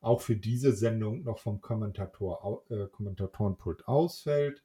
[0.00, 4.62] auch für diese Sendung noch vom Kommentator, äh, Kommentatorenpult ausfällt.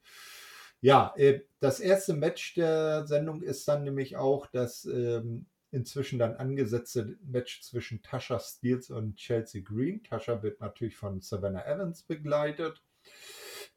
[0.80, 6.36] Ja, äh, das erste Match der Sendung ist dann nämlich auch das ähm, inzwischen dann
[6.36, 10.02] angesetzte Match zwischen Tasha Steels und Chelsea Green.
[10.04, 12.82] Tasha wird natürlich von Savannah Evans begleitet.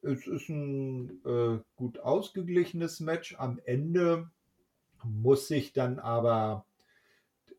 [0.01, 3.35] Es ist ein äh, gut ausgeglichenes Match.
[3.39, 4.29] Am Ende
[5.03, 6.65] muss sich dann aber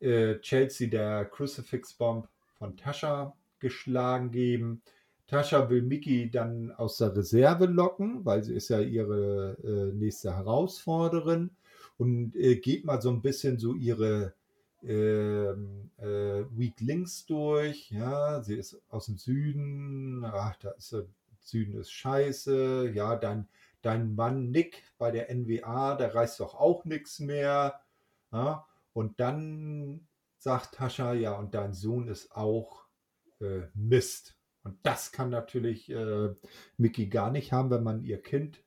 [0.01, 2.29] äh, Chelsea der Crucifix Bomb
[2.59, 4.83] von Tascha geschlagen geben.
[5.27, 10.35] Tascha will Mickey dann aus der Reserve locken, weil sie ist ja ihre äh, nächste
[10.35, 11.51] Herausforderin
[11.99, 14.33] und äh, geht mal so ein bisschen so ihre
[14.83, 17.91] ähm, äh, Weak Links durch.
[17.91, 20.25] Ja, sie ist aus dem Süden.
[20.25, 21.07] Ach, da ist der
[21.41, 22.93] Süden ist scheiße.
[22.95, 23.49] Ja, dann
[23.83, 27.81] dein Mann Nick bei der NWA, der reißt doch auch nichts mehr.
[28.33, 28.67] Ja?
[28.93, 30.09] Und dann
[30.39, 32.85] sagt Tascha, ja, und dein Sohn ist auch
[33.41, 34.37] äh, Mist.
[34.63, 36.35] Und das kann natürlich äh,
[36.77, 38.63] Mickey gar nicht haben, wenn man ihr Kind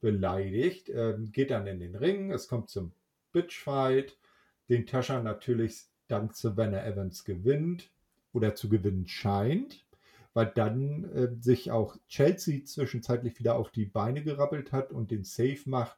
[0.00, 0.88] beleidigt.
[0.88, 2.92] Ähm, geht dann in den Ring, es kommt zum
[3.32, 4.18] Bitchfight,
[4.68, 7.90] den Tascha natürlich dank Savannah Evans gewinnt
[8.32, 9.84] oder zu gewinnen scheint
[10.34, 15.24] weil dann äh, sich auch Chelsea zwischenzeitlich wieder auf die Beine gerappelt hat und den
[15.24, 15.96] Safe macht.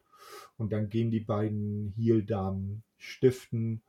[0.58, 3.82] Und dann gehen die beiden Heel-Damen stiften.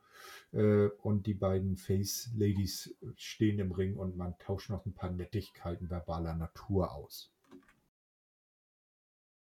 [0.52, 5.10] Äh, und die beiden Face Ladies stehen im Ring und man tauscht noch ein paar
[5.10, 7.30] Nettigkeiten verbaler Natur aus.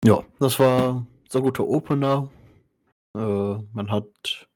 [0.03, 2.31] Ja, das war so guter Opener.
[3.15, 4.47] Äh, man hat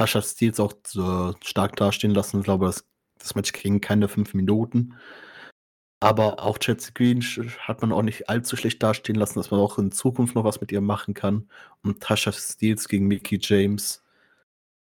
[0.00, 2.38] Sascha Steels auch äh, stark dastehen lassen.
[2.38, 2.86] Ich glaube, das,
[3.18, 4.94] das Match ging keine fünf Minuten.
[6.04, 9.78] Aber auch Chelsea Green hat man auch nicht allzu schlecht dastehen lassen, dass man auch
[9.78, 11.48] in Zukunft noch was mit ihr machen kann.
[11.82, 14.04] Und Tasha Steels gegen Mickey James.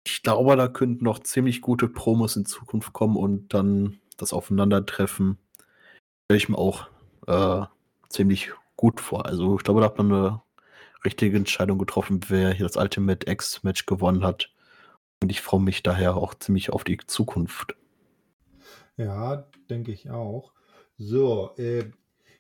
[0.06, 5.38] Ich glaube, da könnten noch ziemlich gute Promos in Zukunft kommen und dann das Aufeinandertreffen
[6.26, 6.88] stelle ich mir auch
[7.26, 7.64] äh,
[8.10, 9.24] ziemlich gut vor.
[9.24, 10.42] Also ich glaube, da hat man eine
[11.06, 14.50] richtige Entscheidung getroffen, wer hier das Ultimate X-Match gewonnen hat.
[15.22, 17.76] Und ich freue mich daher auch ziemlich auf die Zukunft.
[18.98, 20.52] Ja, denke ich auch.
[20.98, 21.90] So, äh,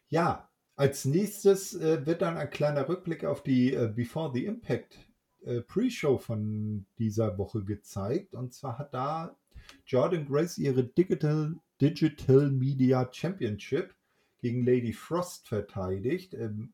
[0.08, 4.98] ja, als nächstes äh, wird dann ein kleiner Rückblick auf die äh, Before the Impact
[5.44, 8.34] äh, Pre-Show von dieser Woche gezeigt.
[8.34, 9.36] Und zwar hat da
[9.86, 13.94] Jordan Grace ihre Digital, Digital Media Championship
[14.40, 16.34] gegen Lady Frost verteidigt.
[16.34, 16.72] Ähm,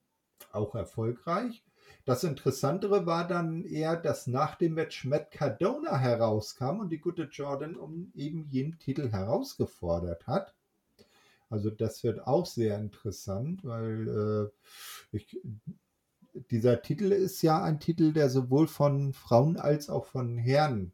[0.52, 1.64] auch erfolgreich.
[2.04, 7.24] Das Interessantere war dann eher, dass nach dem Match Matt Cardona herauskam und die gute
[7.24, 10.54] Jordan um eben jenen Titel herausgefordert hat.
[11.54, 15.40] Also das wird auch sehr interessant, weil äh, ich,
[16.50, 20.90] dieser Titel ist ja ein Titel, der sowohl von Frauen als auch von Herren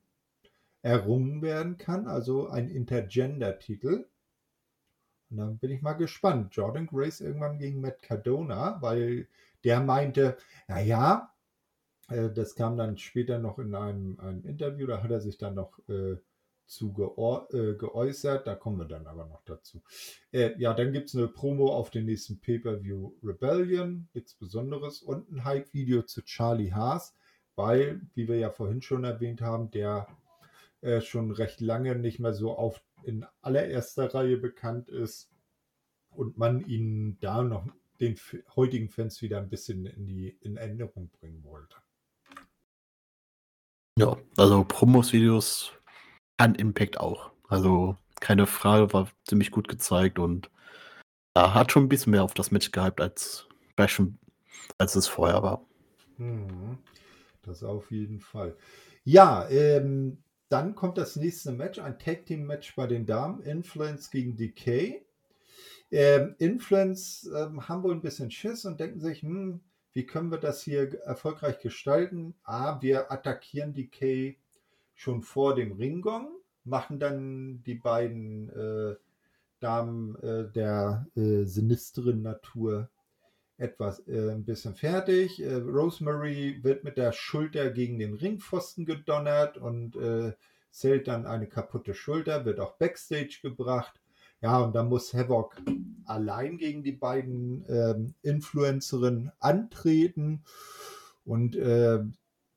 [0.83, 4.05] errungen werden kann, also ein Intergender-Titel.
[5.31, 6.55] Und dann bin ich mal gespannt.
[6.55, 9.29] Jordan Grace irgendwann gegen Matt Cardona, weil
[9.65, 10.37] der meinte,
[10.69, 11.33] naja,
[12.11, 15.55] äh, das kam dann später noch in einem, einem, Interview, da hat er sich dann
[15.55, 16.19] noch äh,
[16.71, 16.95] zu
[17.53, 18.47] äh, geäußert.
[18.47, 19.83] Da kommen wir dann aber noch dazu.
[20.31, 25.31] Äh, ja, dann gibt es eine Promo auf den nächsten Pay-Per-View Rebellion, nichts Besonderes und
[25.31, 27.17] ein Hype-Video zu Charlie Haas,
[27.57, 30.07] weil, wie wir ja vorhin schon erwähnt haben, der
[30.81, 35.31] äh, schon recht lange nicht mehr so auf in allererster Reihe bekannt ist
[36.11, 37.67] und man ihn da noch
[37.99, 38.17] den
[38.55, 41.77] heutigen Fans wieder ein bisschen in die in Erinnerung bringen wollte.
[43.99, 45.73] Ja, also Promos-Videos
[46.41, 47.33] kann Impact auch.
[47.49, 50.51] Also keine Frage, war ziemlich gut gezeigt und
[51.37, 55.67] ja, hat schon ein bisschen mehr auf das Match gehypt, als, als es vorher war.
[56.17, 56.79] Hm,
[57.43, 58.57] das auf jeden Fall.
[59.05, 64.11] Ja, ähm, dann kommt das nächste Match, ein Tag Team Match bei den Damen, Influence
[64.11, 65.05] gegen Decay.
[65.91, 69.61] Ähm, Influence ähm, haben wohl ein bisschen Schiss und denken sich, hm,
[69.93, 72.35] wie können wir das hier erfolgreich gestalten?
[72.45, 74.40] A, wir attackieren Decay
[75.01, 76.29] schon vor dem Ringgong,
[76.65, 78.97] machen dann die beiden äh,
[79.59, 82.91] Damen äh, der äh, sinisteren Natur
[83.57, 85.41] etwas äh, ein bisschen fertig.
[85.41, 90.35] Äh, Rosemary wird mit der Schulter gegen den Ringpfosten gedonnert und äh,
[90.71, 94.03] zählt dann eine kaputte Schulter, wird auch Backstage gebracht.
[94.43, 95.57] Ja, und dann muss Havoc
[96.05, 100.45] allein gegen die beiden ähm, Influencerinnen antreten.
[101.25, 102.01] Und äh,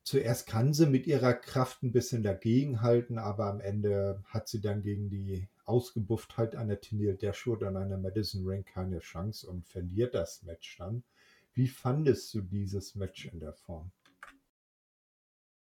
[0.04, 4.84] zuerst kann sie mit ihrer Kraft ein bisschen dagegenhalten, aber am Ende hat sie dann
[4.84, 10.44] gegen die Ausgebufftheit einer Tennille Dashwood und einer Madison Ring keine Chance und verliert das
[10.44, 11.04] Match dann.
[11.54, 13.92] Wie fandest du dieses Match in der Form?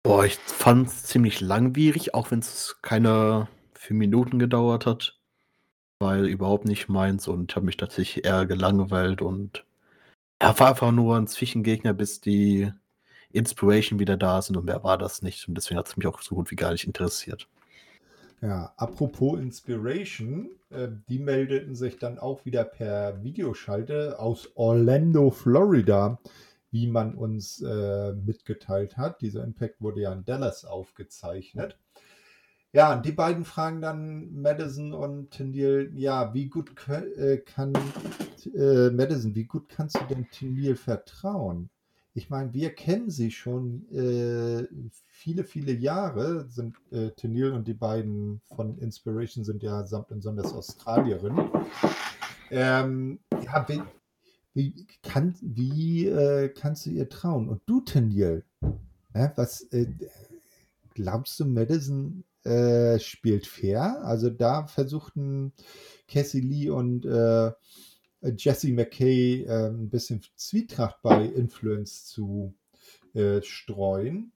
[0.04, 5.20] Boah, ich fand es ziemlich langwierig, auch wenn es keine vier Minuten gedauert hat,
[6.00, 9.66] weil überhaupt nicht meins und habe mich tatsächlich eher gelangweilt und
[10.42, 12.72] ja, war einfach nur ein Zwischengegner, bis die
[13.32, 15.48] Inspiration wieder da sind und mehr war das nicht.
[15.48, 17.48] Und deswegen hat es mich auch so gut wie gar nicht interessiert.
[18.42, 26.20] Ja, apropos Inspiration, äh, die meldeten sich dann auch wieder per Videoschalte aus Orlando, Florida,
[26.72, 29.22] wie man uns äh, mitgeteilt hat.
[29.22, 31.78] Dieser Impact wurde ja in Dallas aufgezeichnet.
[32.72, 37.74] Ja, die beiden fragen dann Madison und Tindil, ja, wie gut äh, kann
[38.56, 41.72] äh, Madison, wie gut kannst du denn Tindil vertrauen?
[42.20, 44.68] Ich meine, wir kennen sie schon äh,
[45.08, 50.20] viele, viele Jahre, sind äh, Tenil und die beiden von Inspiration sind ja samt und
[50.20, 51.50] sonders Australierinnen.
[52.52, 53.82] Ähm, ja, wie,
[54.54, 57.48] wie, kann, wie äh, kannst du ihr trauen?
[57.48, 58.44] Und du, Tenil,
[59.14, 59.66] äh, was
[60.96, 64.04] glaubst du, Madison äh, spielt fair?
[64.04, 65.54] Also da versuchten
[66.10, 67.54] Cassie Lee und äh,
[68.22, 72.54] Jesse McKay äh, ein bisschen Zwietracht bei Influence zu
[73.14, 74.32] äh, streuen.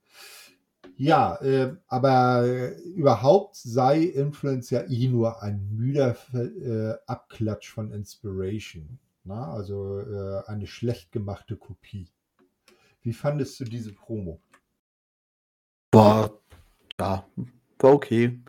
[0.96, 8.98] Ja, äh, aber überhaupt sei Influence ja eh nur ein müder äh, Abklatsch von Inspiration.
[9.24, 9.52] Na?
[9.52, 12.08] Also äh, eine schlecht gemachte Kopie.
[13.02, 14.40] Wie fandest du diese Promo?
[15.92, 16.38] War,
[16.98, 17.26] ja,
[17.78, 18.40] war okay.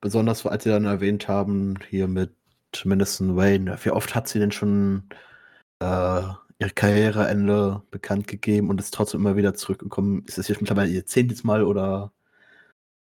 [0.00, 2.37] Besonders als sie dann erwähnt haben, hier mit
[2.84, 3.76] Madison Wayne.
[3.82, 5.04] Wie oft hat sie denn schon
[5.80, 6.22] äh,
[6.58, 10.24] ihr Karriereende bekannt gegeben und ist trotzdem immer wieder zurückgekommen?
[10.26, 12.12] Ist das jetzt mittlerweile ihr zehntes Mal oder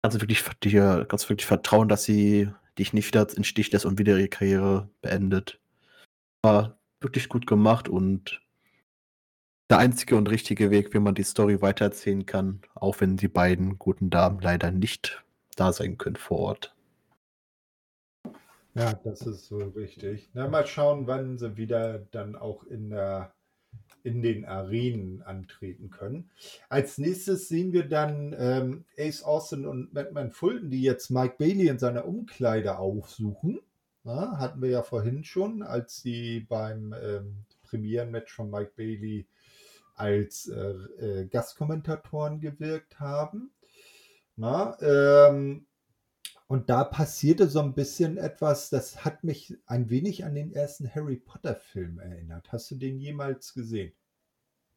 [0.02, 3.72] kannst du wirklich, dir, kannst du wirklich vertrauen, dass sie dich nicht wieder in Stich
[3.72, 5.60] lässt und wieder ihre Karriere beendet?
[6.42, 8.40] War wirklich gut gemacht und
[9.70, 13.78] der einzige und richtige Weg, wie man die Story weitererzählen kann, auch wenn die beiden
[13.78, 15.24] guten Damen leider nicht
[15.56, 16.74] da sein können vor Ort.
[18.74, 20.30] Ja, das ist so richtig.
[20.32, 23.34] Na, mal schauen, wann sie wieder dann auch in, der,
[24.02, 26.30] in den Arenen antreten können.
[26.70, 31.68] Als nächstes sehen wir dann ähm, Ace Austin und Madman Fulton, die jetzt Mike Bailey
[31.68, 33.60] in seiner Umkleide aufsuchen.
[34.04, 39.26] Na, hatten wir ja vorhin schon, als sie beim ähm, Premierenmatch von Mike Bailey
[39.94, 43.52] als äh, äh, Gastkommentatoren gewirkt haben.
[44.36, 45.66] Na, ähm,
[46.52, 50.86] und da passierte so ein bisschen etwas, das hat mich ein wenig an den ersten
[50.94, 52.52] Harry Potter-Film erinnert.
[52.52, 53.94] Hast du den jemals gesehen?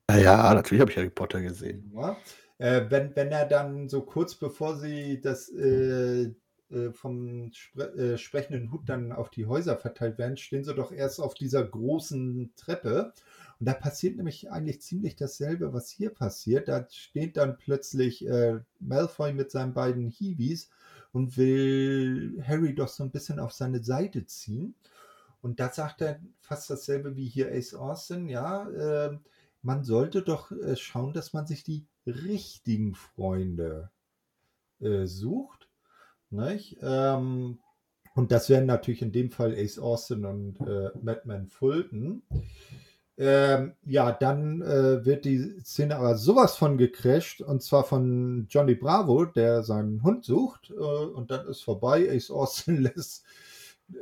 [0.09, 1.91] Ja, natürlich habe ich Harry Potter gesehen.
[1.93, 2.15] Ja.
[2.59, 6.31] Äh, wenn, wenn er dann so kurz bevor sie das äh,
[6.71, 10.93] äh, vom Spre äh, sprechenden Hut dann auf die Häuser verteilt werden, stehen sie doch
[10.93, 13.11] erst auf dieser großen Treppe
[13.59, 16.67] und da passiert nämlich eigentlich ziemlich dasselbe, was hier passiert.
[16.67, 20.69] Da steht dann plötzlich äh, Malfoy mit seinen beiden Hiwis
[21.15, 24.75] und will Harry doch so ein bisschen auf seine Seite ziehen.
[25.41, 29.17] Und da sagt er fast dasselbe wie hier Ace Austin, ja, äh,
[29.61, 33.91] man sollte doch äh, schauen, dass man sich die richtigen Freunde
[34.81, 35.69] äh, sucht.
[36.31, 36.79] Nicht?
[36.81, 37.59] Ähm,
[38.13, 42.23] und das wären natürlich in dem Fall Ace Austin und äh, Madman Fulton.
[43.17, 48.75] Ähm, ja, dann äh, wird die Szene aber sowas von gecrasht und zwar von Johnny
[48.75, 52.09] Bravo, der seinen Hund sucht äh, und dann ist vorbei.
[52.09, 53.23] Ace Austin lässt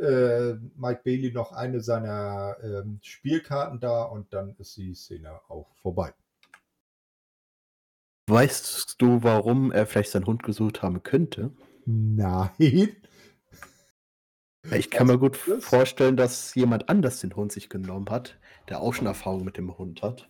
[0.01, 5.68] äh, Mike Bailey noch eine seiner ähm, Spielkarten da und dann ist die Szene auch
[5.76, 6.14] vorbei.
[8.28, 11.51] Weißt du, warum er vielleicht seinen Hund gesucht haben könnte?
[11.86, 12.95] Nein.
[14.72, 18.39] Ich kann mir gut vorstellen, dass jemand anders den Hund sich genommen hat,
[18.70, 20.30] der auch schon Erfahrung mit dem Hund hat.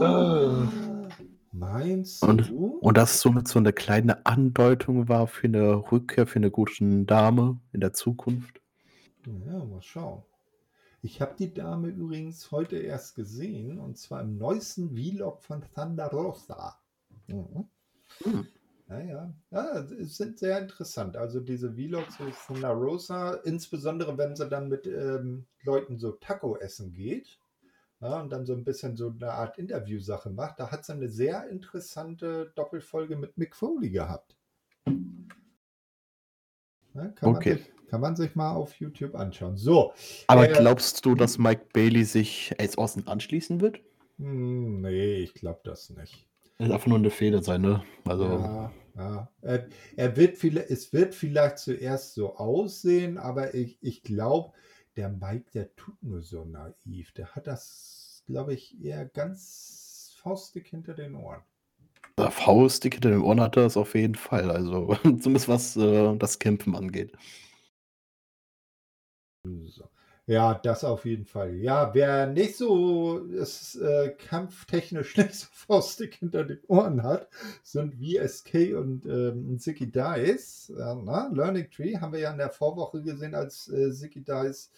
[0.00, 0.66] Ah,
[1.52, 2.78] meinst Und, du?
[2.80, 7.60] und das somit so eine kleine Andeutung war für eine Rückkehr für eine gute Dame
[7.72, 8.60] in der Zukunft.
[9.26, 10.22] Ja, mal schauen.
[11.02, 16.06] Ich habe die Dame übrigens heute erst gesehen und zwar im neuesten Vlog von Thunder
[16.06, 16.78] Rosa.
[17.26, 17.68] Mhm.
[18.22, 18.46] Hm.
[18.92, 21.16] Naja, ja, es sind sehr interessant.
[21.16, 22.16] Also diese Vlogs
[22.46, 27.38] von La Rosa, insbesondere wenn sie dann mit ähm, Leuten so Taco essen geht
[28.00, 31.08] ja, und dann so ein bisschen so eine Art Interviewsache macht, da hat sie eine
[31.08, 34.36] sehr interessante Doppelfolge mit Mick Foley gehabt.
[36.94, 37.50] Ja, kann, Okay.
[37.50, 39.56] man sich, kann man sich mal auf YouTube anschauen.
[39.56, 39.94] So,
[40.26, 43.80] Aber äh, glaubst du, dass Mike Bailey sich Ace Austin anschließen wird?
[44.18, 46.26] hm, nee, ich glaube das nicht.
[46.58, 47.84] Das ist einfach nur eine Fehde sein, ne?
[48.04, 49.32] Also, Ja, ja.
[49.42, 54.52] Er, er wird viele, es wird vielleicht zuerst so aussehen, aber ich, ich glaube,
[54.96, 57.12] der Mike, der tut nur so naiv.
[57.12, 61.42] Der hat das, glaube ich, eher ganz faustdick hinter den Ohren.
[62.18, 64.50] der Faustdick hinter den Ohren hat er es auf jeden Fall.
[64.50, 67.12] Also, zumindest was äh, das Kämpfen angeht.
[69.66, 69.88] So.
[70.32, 71.56] Ja, das auf jeden Fall.
[71.56, 77.28] Ja, wer nicht so ist, äh, kampftechnisch nicht so faustig hinter den Ohren hat,
[77.62, 80.72] sind VSK und ähm, Zicky Dice.
[80.74, 84.70] Ja, na, Learning Tree haben wir ja in der Vorwoche gesehen, als äh, Zicky Dice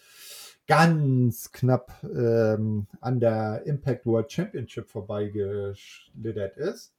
[0.67, 6.91] ganz knapp ähm, an der Impact World Championship vorbeigeschlittert ist.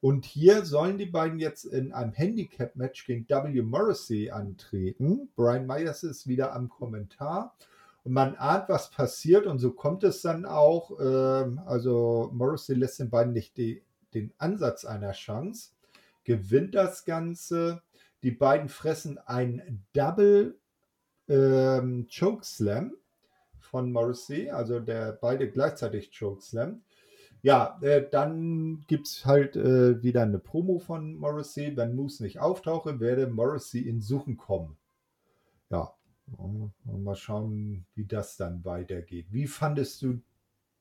[0.00, 3.62] Und hier sollen die beiden jetzt in einem Handicap-Match gegen W.
[3.62, 5.28] Morrissey antreten.
[5.34, 7.56] Brian Myers ist wieder am Kommentar.
[8.06, 10.98] Man ahnt, was passiert und so kommt es dann auch.
[11.00, 13.82] Ähm, also Morrissey lässt den beiden nicht die,
[14.14, 15.70] den Ansatz einer Chance,
[16.24, 17.82] gewinnt das Ganze.
[18.22, 20.58] Die beiden fressen ein Double
[21.28, 22.92] ähm, Chokeslam
[23.58, 26.82] von Morrissey, also der beide gleichzeitig Chokeslam.
[27.42, 31.76] Ja, äh, dann gibt es halt äh, wieder eine Promo von Morrissey.
[31.76, 34.76] Wenn Moose nicht auftauche, werde Morrissey ihn suchen kommen.
[35.70, 35.95] Ja,
[36.36, 36.72] und
[37.04, 39.26] mal schauen, wie das dann weitergeht.
[39.30, 40.20] Wie fandest du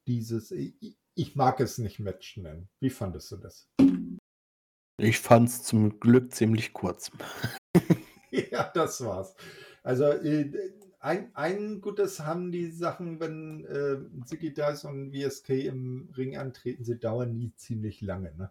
[0.08, 2.68] dieses, ich, ich mag es nicht Match nennen.
[2.80, 3.70] Wie fandest du das?
[4.98, 7.12] Ich fand es zum Glück ziemlich kurz.
[8.52, 9.36] ja, das war's.
[9.84, 10.52] Also äh,
[11.00, 16.84] ein, ein gutes haben die Sachen, wenn äh, Ziggy Dice und VSK im Ring antreten,
[16.84, 18.34] sie dauern nie ziemlich lange.
[18.36, 18.50] Ne?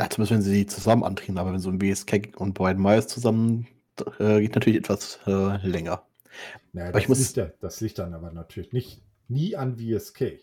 [0.00, 3.68] Ja, zumindest wenn sie zusammen antreten, aber wenn so ein BSK und Brian Myers zusammen
[4.18, 6.06] äh, geht natürlich etwas äh, länger.
[6.72, 9.76] Naja, aber das, ich muss, liegt ja, das liegt dann aber natürlich nicht nie an
[9.76, 10.40] VSK.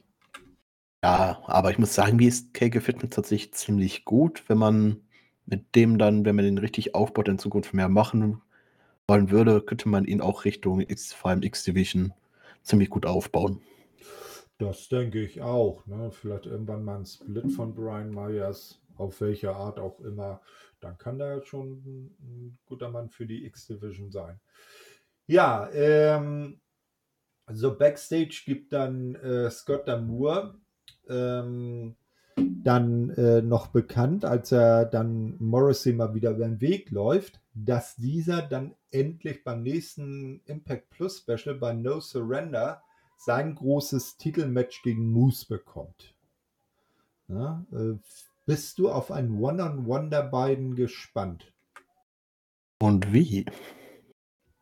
[1.03, 5.01] Ja, aber ich muss sagen, VSK gefällt mir tatsächlich ziemlich gut, wenn man
[5.45, 8.41] mit dem dann, wenn man den richtig aufbaut, in Zukunft mehr machen
[9.07, 12.13] wollen würde, könnte man ihn auch Richtung X, vor allem X-Division
[12.61, 13.61] ziemlich gut aufbauen.
[14.59, 15.85] Das denke ich auch.
[15.87, 16.11] Ne?
[16.11, 20.41] Vielleicht irgendwann mal ein Split von Brian Myers, auf welche Art auch immer.
[20.79, 24.39] Dann kann der schon ein guter Mann für die X-Division sein.
[25.27, 26.59] Ja, ähm,
[27.45, 30.55] also Backstage gibt dann äh, Scott Damour
[31.07, 31.95] ähm,
[32.35, 37.95] dann äh, noch bekannt, als er dann Morrissey mal wieder über den Weg läuft, dass
[37.95, 42.81] dieser dann endlich beim nächsten Impact Plus Special bei No Surrender
[43.17, 46.15] sein großes Titelmatch gegen Moose bekommt.
[47.27, 47.97] Ja, äh,
[48.49, 51.53] bist du auf ein One-on-One -on -One der beiden gespannt?
[52.81, 53.45] Und wie?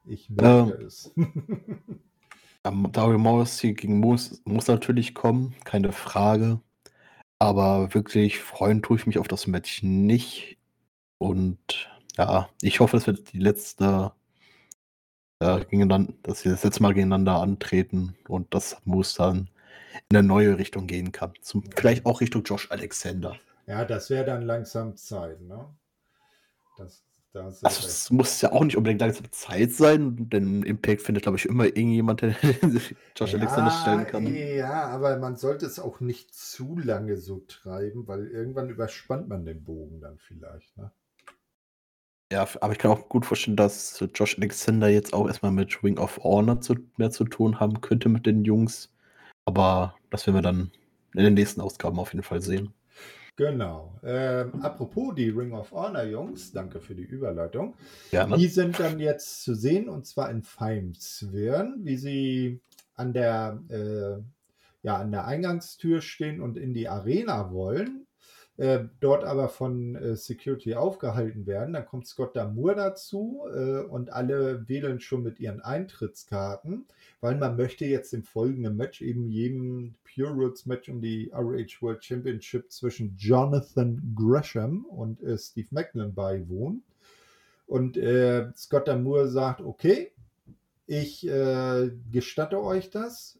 [0.03, 1.13] Ich merke äh, es.
[2.91, 6.59] Dario Morrissey gegen Moose muss natürlich kommen, keine Frage.
[7.39, 10.57] Aber wirklich freuen tue ich mich auf das Match nicht.
[11.17, 14.11] Und ja, ich hoffe, es wird die letzte
[15.39, 19.49] äh, gegeneinander, dass sie das letzte Mal gegeneinander antreten und dass Moose dann
[20.09, 21.31] in eine neue Richtung gehen kann.
[21.39, 23.39] Zum, vielleicht auch Richtung Josh Alexander.
[23.67, 25.67] Ja, das wäre dann langsam Zeit, ne?
[26.77, 27.03] Das,
[27.33, 31.37] das also, es muss ja auch nicht unbedingt langsam Zeit sein, denn Impact findet, glaube
[31.37, 32.29] ich, immer irgendjemand, der
[33.15, 34.25] Josh ja, Alexander stellen kann.
[34.33, 39.45] Ja, aber man sollte es auch nicht zu lange so treiben, weil irgendwann überspannt man
[39.45, 40.91] den Bogen dann vielleicht, ne?
[42.31, 45.97] Ja, aber ich kann auch gut vorstellen, dass Josh Alexander jetzt auch erstmal mit Ring
[45.97, 48.91] of Honor zu, mehr zu tun haben könnte mit den Jungs.
[49.45, 50.71] Aber das werden wir dann
[51.13, 52.73] in den nächsten Ausgaben auf jeden Fall sehen.
[53.37, 53.99] Genau.
[54.03, 57.75] Ähm, apropos die Ring of Honor Jungs, danke für die Überleitung.
[58.09, 58.35] Gerne.
[58.35, 62.61] Die sind dann jetzt zu sehen und zwar in Feimswirn, wie sie
[62.95, 64.23] an der, äh,
[64.81, 68.06] ja, an der Eingangstür stehen und in die Arena wollen.
[68.57, 71.73] Äh, dort aber von äh, Security aufgehalten werden.
[71.73, 76.87] Dann kommt Scott Damour dazu äh, und alle wählen schon mit ihren Eintrittskarten,
[77.21, 81.81] weil man möchte jetzt im folgenden Match eben jedem Pure Roots Match um die ROH
[81.81, 86.81] World Championship zwischen Jonathan Gresham und äh, Steve Macklin beiwohnen.
[87.67, 90.13] Und äh, Scott Damour sagt, okay,
[90.87, 93.37] ich äh, gestatte euch das.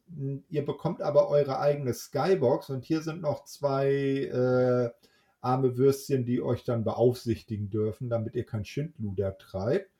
[0.49, 5.07] Ihr bekommt aber eure eigene Skybox und hier sind noch zwei äh,
[5.41, 9.91] arme Würstchen, die euch dann beaufsichtigen dürfen, damit ihr kein Schindluder treibt.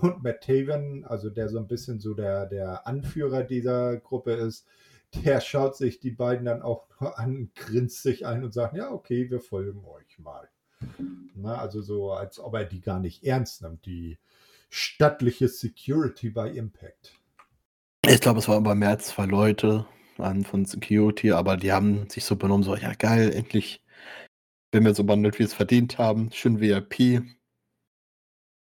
[0.00, 4.66] Und Matt Taven, also der so ein bisschen so der, der Anführer dieser Gruppe ist,
[5.24, 8.92] der schaut sich die beiden dann auch nur an, grinst sich ein und sagt, ja,
[8.92, 10.48] okay, wir folgen euch mal.
[11.34, 14.18] Na, also so, als ob er die gar nicht ernst nimmt, die
[14.68, 17.12] stattliche Security bei Impact.
[18.06, 19.86] Ich glaube, es waren aber mehr als zwei Leute
[20.18, 23.82] an von Security, aber die haben sich so benommen, so, ja geil, endlich
[24.72, 26.30] werden wir so behandelt, wie wir es verdient haben.
[26.32, 27.22] Schön VIP.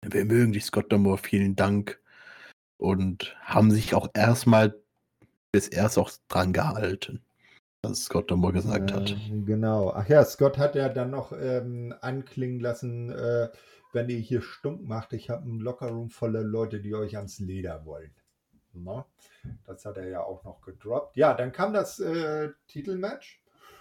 [0.04, 2.00] Wir mögen dich, Scott Damore, vielen Dank.
[2.76, 4.80] Und haben sich auch erstmal
[5.50, 7.24] bis erst auch dran gehalten,
[7.82, 9.16] was Scott Damore gesagt äh, hat.
[9.44, 9.92] Genau.
[9.92, 13.48] Ach ja, Scott hat ja dann noch ähm, anklingen lassen, äh,
[13.92, 17.84] wenn ihr hier stunk macht, ich habe einen Lockerroom voller Leute, die euch ans Leder
[17.84, 18.14] wollen.
[18.74, 19.06] Na?
[19.66, 21.16] Das hat er ja auch noch gedroppt.
[21.16, 23.37] Ja, dann kam das äh, Titelmatch.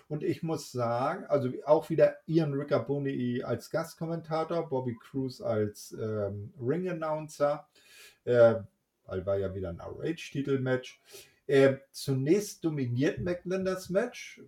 [0.07, 6.53] Und ich muss sagen, also auch wieder Ian Riccaboni als Gastkommentator, Bobby Cruz als ähm,
[6.61, 7.67] Ring-Announcer,
[8.23, 8.55] äh,
[9.05, 11.01] weil war ja wieder ein RH-Titelmatch.
[11.47, 14.41] Äh, zunächst dominiert Macklin das Match.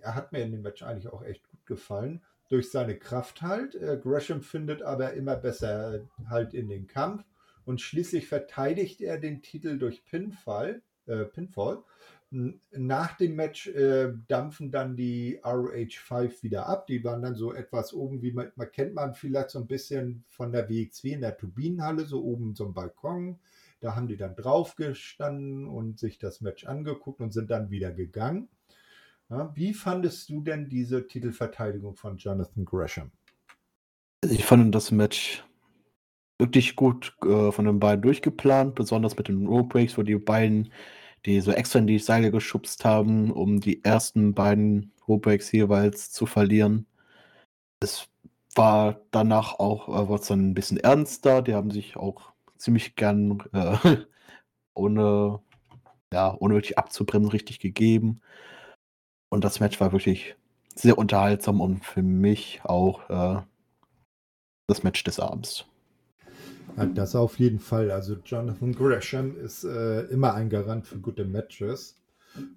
[0.00, 3.74] Er hat mir in dem Match eigentlich auch echt gut gefallen durch seine Kraft halt.
[3.74, 7.24] Äh, Gresham findet aber immer besser halt in den Kampf
[7.64, 10.82] und schließlich verteidigt er den Titel durch Pinfall.
[11.06, 11.82] Äh, Pinfall.
[12.70, 16.86] Nach dem Match äh, dampfen dann die ROH5 wieder ab.
[16.86, 20.24] Die waren dann so etwas oben, wie man, man kennt man vielleicht so ein bisschen
[20.28, 23.38] von der WX2 in der Turbinenhalle, so oben so ein Balkon.
[23.80, 27.92] Da haben die dann drauf gestanden und sich das Match angeguckt und sind dann wieder
[27.92, 28.48] gegangen.
[29.28, 33.10] Ja, wie fandest du denn diese Titelverteidigung von Jonathan Gresham?
[34.24, 35.44] Ich fand das Match
[36.38, 40.72] wirklich gut äh, von den beiden durchgeplant, besonders mit den Rope Breaks, wo die beiden
[41.26, 46.26] die so extra in die Seile geschubst haben, um die ersten beiden Breaks jeweils zu
[46.26, 46.86] verlieren.
[47.80, 48.08] Es
[48.54, 51.42] war danach auch äh, dann ein bisschen ernster.
[51.42, 53.96] Die haben sich auch ziemlich gern äh,
[54.74, 55.40] ohne,
[56.12, 58.20] ja, ohne wirklich abzubremsen richtig gegeben.
[59.30, 60.36] Und das Match war wirklich
[60.74, 63.42] sehr unterhaltsam und für mich auch äh,
[64.68, 65.66] das Match des Abends.
[66.76, 67.90] Ja, das auf jeden Fall.
[67.90, 71.96] Also Jonathan Gresham ist äh, immer ein Garant für gute Matches.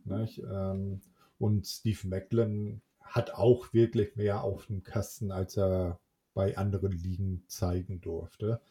[0.10, 1.02] Ähm,
[1.38, 6.00] und Steve Macklin hat auch wirklich mehr auf dem Kasten, als er
[6.34, 8.62] bei anderen Ligen zeigen durfte.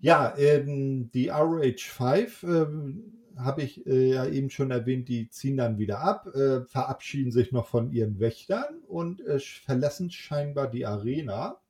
[0.00, 5.78] Ja, ähm, die ROH5 ähm, habe ich äh, ja eben schon erwähnt, die ziehen dann
[5.78, 11.60] wieder ab, äh, verabschieden sich noch von ihren Wächtern und äh, verlassen scheinbar die Arena.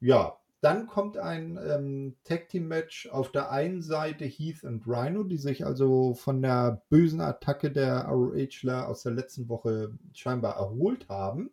[0.00, 5.22] Ja, dann kommt ein ähm, Tag Team Match auf der einen Seite Heath und Rhino,
[5.22, 11.06] die sich also von der bösen Attacke der ROHler aus der letzten Woche scheinbar erholt
[11.10, 11.50] haben.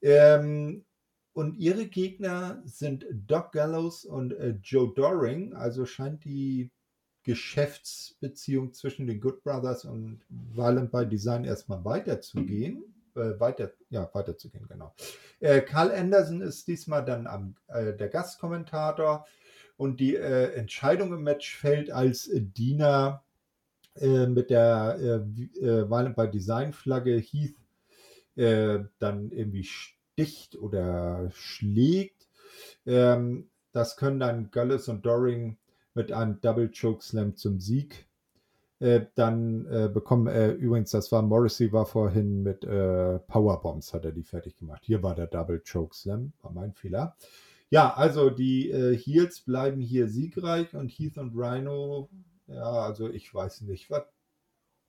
[0.00, 0.86] Ähm,
[1.34, 5.52] und ihre Gegner sind Doc Gallows und äh, Joe Doring.
[5.52, 6.70] Also scheint die
[7.24, 12.82] Geschäftsbeziehung zwischen den Good Brothers und Violent by Design erstmal weiterzugehen
[13.18, 14.94] äh, weiter, ja, weiterzugehen, genau.
[15.40, 19.26] Äh, Carl Anderson ist diesmal dann am, äh, der Gastkommentator
[19.76, 23.22] und die äh, Entscheidung im Match fällt als Diener
[24.00, 27.56] äh, mit der äh, äh, Violent by Design Flagge Heath
[28.40, 32.28] dann irgendwie sticht oder schlägt.
[32.86, 35.58] Ähm, das können dann Gullis und Doring
[35.94, 38.07] mit einem Double Choke Slam zum Sieg
[38.80, 44.04] äh, dann äh, bekommen, äh, übrigens, das war Morrissey, war vorhin mit äh, Powerbombs, hat
[44.04, 44.82] er die fertig gemacht.
[44.84, 47.16] Hier war der Double Choke Slam, war mein Fehler.
[47.70, 52.08] Ja, also die äh, Heels bleiben hier siegreich und Heath und Rhino,
[52.46, 54.10] ja, also ich weiß nicht, wat,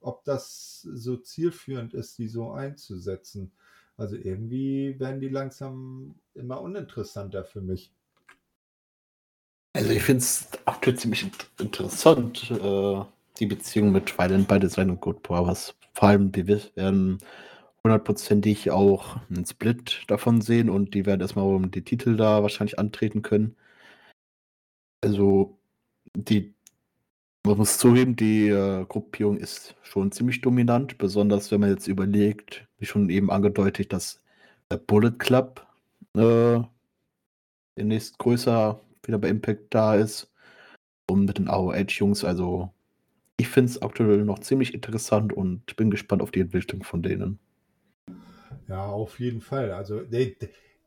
[0.01, 3.51] ob das so zielführend ist, die so einzusetzen.
[3.97, 7.91] Also irgendwie werden die langsam immer uninteressanter für mich.
[9.73, 12.51] Also ich finde es aktuell ziemlich interessant.
[12.51, 13.03] Äh
[13.39, 15.75] die Beziehung mit Violent by Design und Good Powers.
[15.93, 17.19] Vor allem, wir werden
[17.83, 22.77] hundertprozentig auch einen Split davon sehen und die werden erstmal um die Titel da wahrscheinlich
[22.79, 23.55] antreten können.
[25.01, 25.57] Also,
[26.15, 26.53] die,
[27.45, 32.67] man muss zugeben, die äh, Gruppierung ist schon ziemlich dominant, besonders wenn man jetzt überlegt,
[32.79, 34.21] wie schon eben angedeutet, dass
[34.71, 35.65] der Bullet Club
[36.15, 36.61] äh,
[37.77, 40.31] demnächst größer wieder bei Impact da ist
[41.09, 42.71] und mit den AOH-Jungs, also
[43.39, 47.39] ich finde es aktuell noch ziemlich interessant und bin gespannt auf die Entwicklung von denen.
[48.67, 49.71] Ja, auf jeden Fall.
[49.71, 50.01] Also,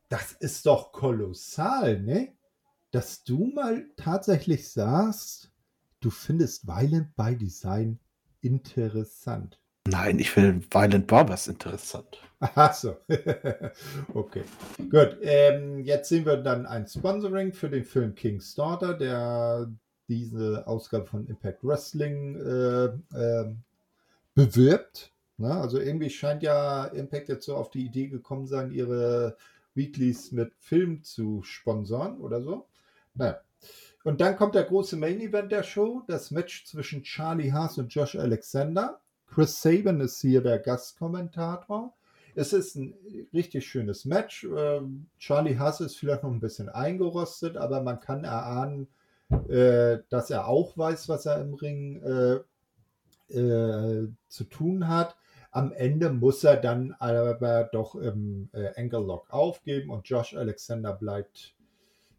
[0.09, 2.33] das ist doch kolossal, ne?
[2.91, 5.51] Dass du mal tatsächlich sagst,
[5.99, 7.99] du findest Violent by Design
[8.41, 9.59] interessant.
[9.87, 12.21] Nein, ich finde Violent Barbers interessant.
[12.39, 12.97] Ach so.
[14.13, 14.43] okay.
[14.77, 15.17] Gut.
[15.23, 19.71] Ähm, jetzt sehen wir dann ein Sponsoring für den Film King's Daughter, der
[20.13, 22.85] diese Ausgabe von Impact Wrestling äh,
[23.17, 23.55] äh,
[24.35, 25.11] bewirbt.
[25.37, 25.53] Ne?
[25.53, 29.37] Also irgendwie scheint ja Impact jetzt so auf die Idee gekommen sein, ihre
[29.75, 32.67] Weeklies mit Film zu sponsern oder so.
[33.15, 33.39] Naja.
[34.03, 37.93] Und dann kommt der große Main Event der Show, das Match zwischen Charlie Haas und
[37.93, 38.99] Josh Alexander.
[39.27, 41.93] Chris Saban ist hier der Gastkommentator.
[42.35, 42.93] Es ist ein
[43.33, 44.43] richtig schönes Match.
[44.43, 48.87] Ähm, Charlie Haas ist vielleicht noch ein bisschen eingerostet, aber man kann erahnen,
[49.49, 55.15] äh, dass er auch weiß, was er im Ring äh, äh, zu tun hat.
[55.51, 60.93] Am Ende muss er dann aber doch im äh, Ankle Lock aufgeben und Josh Alexander
[60.93, 61.55] bleibt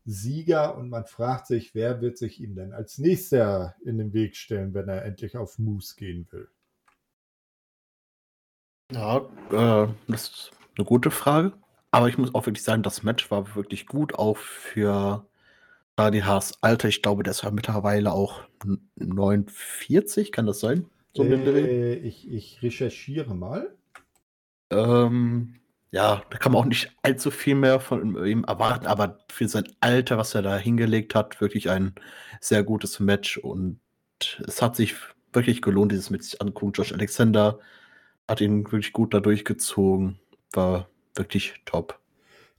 [0.07, 4.37] Sieger und man fragt sich, wer wird sich ihm denn als nächster in den Weg
[4.37, 6.49] stellen, wenn er endlich auf Moose gehen will?
[8.93, 9.19] Ja,
[9.51, 11.53] äh, das ist eine gute Frage.
[11.91, 15.25] Aber ich muss auch wirklich sagen, das Match war wirklich gut, auch für
[15.99, 18.43] Haas Alter, ich glaube, der ist ja mittlerweile auch
[18.97, 20.87] 49, kann das sein?
[21.17, 23.75] So äh, ich, ich recherchiere mal.
[24.71, 25.61] Ähm,
[25.93, 29.69] ja, da kann man auch nicht allzu viel mehr von ihm erwarten, aber für sein
[29.79, 31.95] Alter, was er da hingelegt hat, wirklich ein
[32.41, 33.79] sehr gutes Match und
[34.45, 34.97] es hat sich
[35.33, 36.73] wirklich gelohnt, dieses mit sich angucken.
[36.73, 37.61] Josh Alexander
[38.27, 40.19] hat ihn wirklich gut da durchgezogen,
[40.53, 42.01] war wirklich top.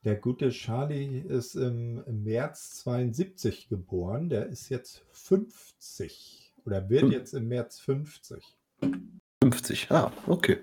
[0.06, 4.30] Der gute Charlie ist im, März 72 geboren.
[4.30, 7.12] Der ist jetzt 50 oder wird hm.
[7.12, 8.56] jetzt im März 50.
[9.42, 10.60] 50, ah, okay.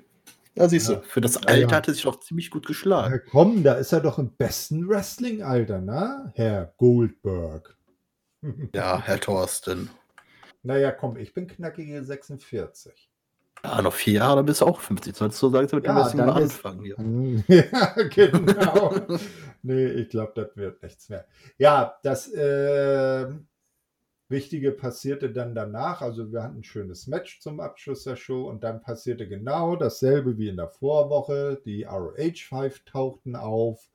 [0.54, 1.72] Ja, siehst du, für das Alter ja, ja.
[1.74, 3.14] hat er sich doch ziemlich gut geschlagen.
[3.14, 6.30] Ja, komm, da ist er doch im besten Wrestling-Alter, ne?
[6.36, 7.76] Herr Goldberg.
[8.74, 9.90] ja, Herr Thorsten.
[10.62, 13.11] Naja, komm, ich bin knackige 46.
[13.64, 15.16] Ja, noch vier Jahre bis auch 50.
[15.16, 16.96] Solltest du sagen, mit dem ja, mal anfangen hier.
[17.48, 18.94] ja, genau.
[19.62, 21.26] nee, ich glaube, das wird nichts mehr.
[21.58, 23.28] Ja, das, äh,
[24.32, 26.00] Wichtige passierte dann danach.
[26.00, 30.38] Also wir hatten ein schönes Match zum Abschluss der Show und dann passierte genau dasselbe
[30.38, 31.60] wie in der Vorwoche.
[31.66, 33.90] Die ROH 5 tauchten auf,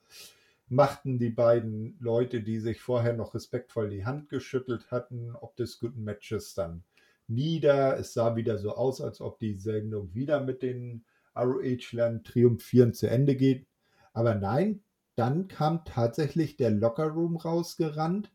[0.69, 5.79] machten die beiden Leute, die sich vorher noch respektvoll die Hand geschüttelt hatten, ob des
[5.79, 6.83] guten Matches dann
[7.27, 7.97] nieder.
[7.97, 11.05] Es sah wieder so aus, als ob die Sendung wieder mit den
[11.35, 13.67] ROH-Lern triumphierend zu Ende geht.
[14.13, 14.81] Aber nein,
[15.15, 18.31] dann kam tatsächlich der Lockerroom rausgerannt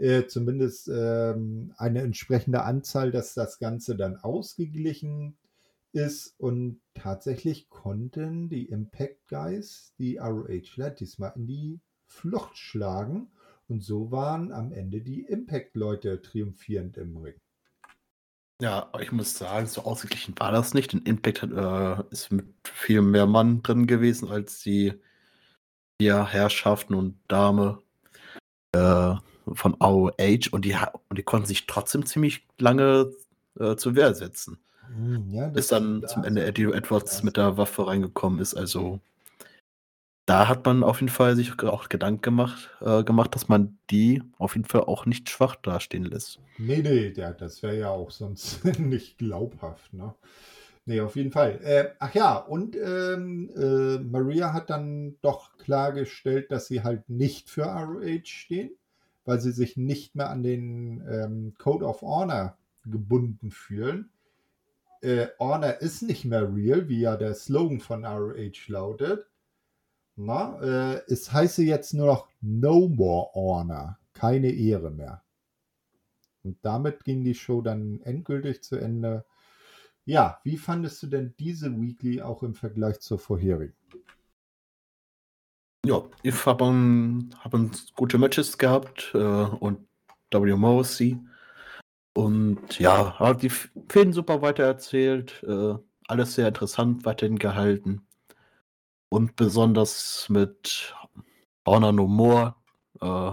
[0.00, 5.36] äh, zumindest ähm, eine entsprechende Anzahl, dass das Ganze dann ausgeglichen
[5.92, 6.34] ist.
[6.38, 13.30] Und tatsächlich konnten die Impact Guys, die ROHler, diesmal in die Flucht schlagen.
[13.68, 17.36] Und so waren am Ende die Impact-Leute triumphierend im Ring.
[18.60, 20.92] Ja, ich muss sagen, so ausgeglichen war das nicht.
[20.92, 24.94] Denn Impact hat, äh, ist mit viel mehr Mann drin gewesen als die
[26.00, 27.82] ja, Herrschaften und Dame
[28.72, 29.14] äh,
[29.52, 30.76] von AOH und die,
[31.08, 33.10] und die konnten sich trotzdem ziemlich lange
[33.58, 34.58] äh, zur Wehr setzen.
[34.86, 38.54] Hm, ja, bis dann zum Ende Eddie Edwards mit der Waffe reingekommen ist.
[38.54, 39.00] Also
[40.30, 44.22] da hat man auf jeden Fall sich auch Gedanken gemacht, äh, gemacht, dass man die
[44.38, 46.38] auf jeden Fall auch nicht schwach dastehen lässt.
[46.58, 50.14] Nee, nee, ja, das wäre ja auch sonst nicht glaubhaft, ne?
[50.86, 51.60] Nee, auf jeden Fall.
[51.62, 57.50] Äh, ach ja, und ähm, äh, Maria hat dann doch klargestellt, dass sie halt nicht
[57.50, 58.70] für ROH stehen
[59.24, 64.10] weil sie sich nicht mehr an den ähm, Code of Honor gebunden fühlen.
[65.02, 69.29] Äh, Honor ist nicht mehr real, wie ja der Slogan von ROH lautet.
[70.16, 75.22] Na, äh, es heiße jetzt nur noch No More Honor, keine Ehre mehr.
[76.42, 79.24] Und damit ging die Show dann endgültig zu Ende.
[80.04, 83.74] Ja, wie fandest du denn diese Weekly auch im Vergleich zur vorherigen?
[85.86, 86.64] Ja, ich habe
[87.42, 87.54] hab
[87.96, 89.86] gute Matches gehabt äh, und
[90.30, 90.54] W.
[90.56, 91.18] Morrissey.
[92.14, 95.42] Und ja, hat die Fäden super weitererzählt.
[95.42, 95.74] Äh,
[96.06, 98.06] alles sehr interessant weiterhin gehalten.
[99.10, 100.94] Und besonders mit
[101.66, 102.54] Honor No More
[103.00, 103.32] äh,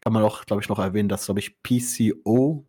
[0.00, 2.66] kann man auch, glaube ich, noch erwähnen, dass, glaube ich, PCO,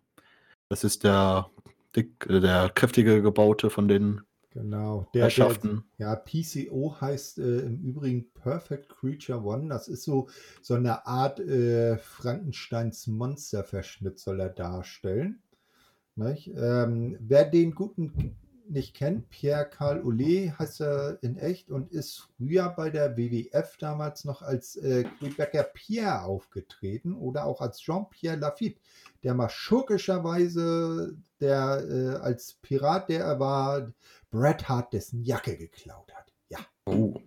[0.70, 1.50] das ist der,
[1.96, 4.22] dick, der kräftige Gebaute von den
[4.56, 5.06] Genau.
[5.14, 9.68] Der, der, ja, PCO heißt äh, im Übrigen Perfect Creature One.
[9.68, 10.30] Das ist so,
[10.62, 15.42] so eine Art äh, Frankensteins Monsterverschnitt soll er darstellen.
[16.18, 18.38] Ähm, wer den guten
[18.70, 23.78] nicht kennt, Pierre Karl Olé heißt er in echt und ist früher bei der WWF
[23.78, 28.80] damals noch als äh, Quebecer Pierre aufgetreten oder auch als Jean-Pierre Lafitte,
[29.24, 33.92] der mal schurkischerweise der äh, als Pirat, der er war,
[34.32, 36.32] Bret Hart dessen Jacke geklaut hat.
[36.50, 36.60] Ja.
[36.86, 37.20] Oh.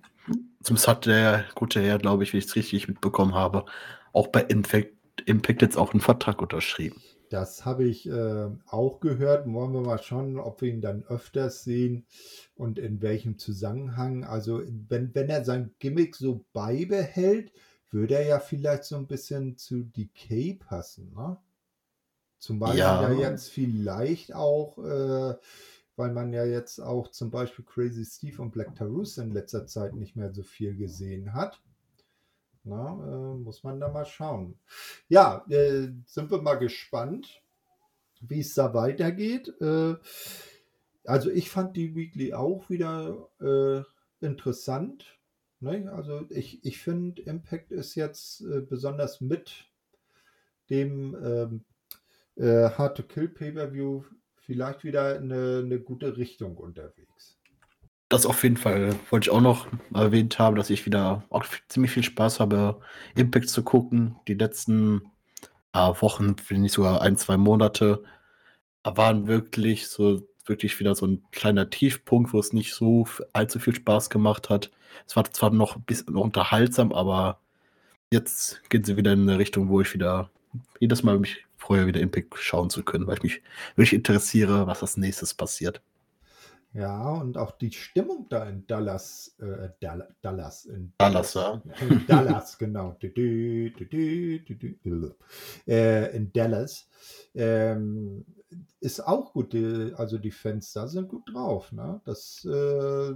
[0.62, 3.64] Zumindest hat der gute Herr, glaube ich, wie ich es richtig mitbekommen habe,
[4.12, 4.92] auch bei Impact,
[5.24, 7.00] Impact jetzt auch einen Vertrag unterschrieben.
[7.30, 9.50] Das habe ich äh, auch gehört.
[9.52, 12.06] Wollen wir mal schauen, ob wir ihn dann öfters sehen
[12.54, 14.24] und in welchem Zusammenhang.
[14.24, 17.52] Also, wenn, wenn er sein Gimmick so beibehält,
[17.90, 21.12] würde er ja vielleicht so ein bisschen zu Decay passen.
[21.14, 21.36] Ne?
[22.76, 23.02] Ja.
[23.02, 25.34] er ja jetzt vielleicht auch äh,
[25.98, 29.94] weil man ja jetzt auch zum Beispiel Crazy Steve und Black Taurus in letzter Zeit
[29.94, 31.60] nicht mehr so viel gesehen hat.
[32.68, 34.58] Na, äh, muss man da mal schauen.
[35.08, 37.42] Ja, äh, sind wir mal gespannt,
[38.20, 39.48] wie es da weitergeht.
[39.60, 39.94] Äh,
[41.04, 43.82] also ich fand die Weekly auch wieder äh,
[44.24, 45.18] interessant.
[45.60, 45.90] Ne?
[45.90, 49.64] Also ich, ich finde, Impact ist jetzt äh, besonders mit
[50.68, 51.64] dem ähm,
[52.36, 54.04] äh, Hard to Kill Pay-Per-View
[54.36, 57.38] vielleicht wieder eine, eine gute Richtung unterwegs.
[58.08, 61.92] Das auf jeden Fall wollte ich auch noch erwähnt haben, dass ich wieder auch ziemlich
[61.92, 62.80] viel Spaß habe,
[63.14, 64.16] Impact zu gucken.
[64.28, 65.02] Die letzten
[65.74, 68.02] äh, Wochen, wenn nicht sogar ein, zwei Monate,
[68.84, 73.74] waren wirklich so wirklich wieder so ein kleiner Tiefpunkt, wo es nicht so allzu viel
[73.74, 74.70] Spaß gemacht hat.
[75.06, 77.40] Es war zwar noch ein bisschen unterhaltsam, aber
[78.10, 80.30] jetzt gehen sie wieder in eine Richtung, wo ich wieder
[80.80, 83.42] jedes Mal mich freue, wieder Impact schauen zu können, weil ich mich
[83.76, 85.82] wirklich interessiere, was als nächstes passiert.
[86.74, 89.70] Ja, und auch die Stimmung da in Dallas, äh,
[90.20, 91.62] Dallas, in Dallas, ja.
[91.80, 92.96] In Dallas, genau.
[95.66, 96.88] äh, in Dallas
[97.34, 98.26] ähm,
[98.80, 99.54] ist auch gut.
[99.54, 100.30] Also die
[100.72, 101.72] da sind gut drauf.
[101.72, 102.02] Ne?
[102.04, 103.14] Das äh,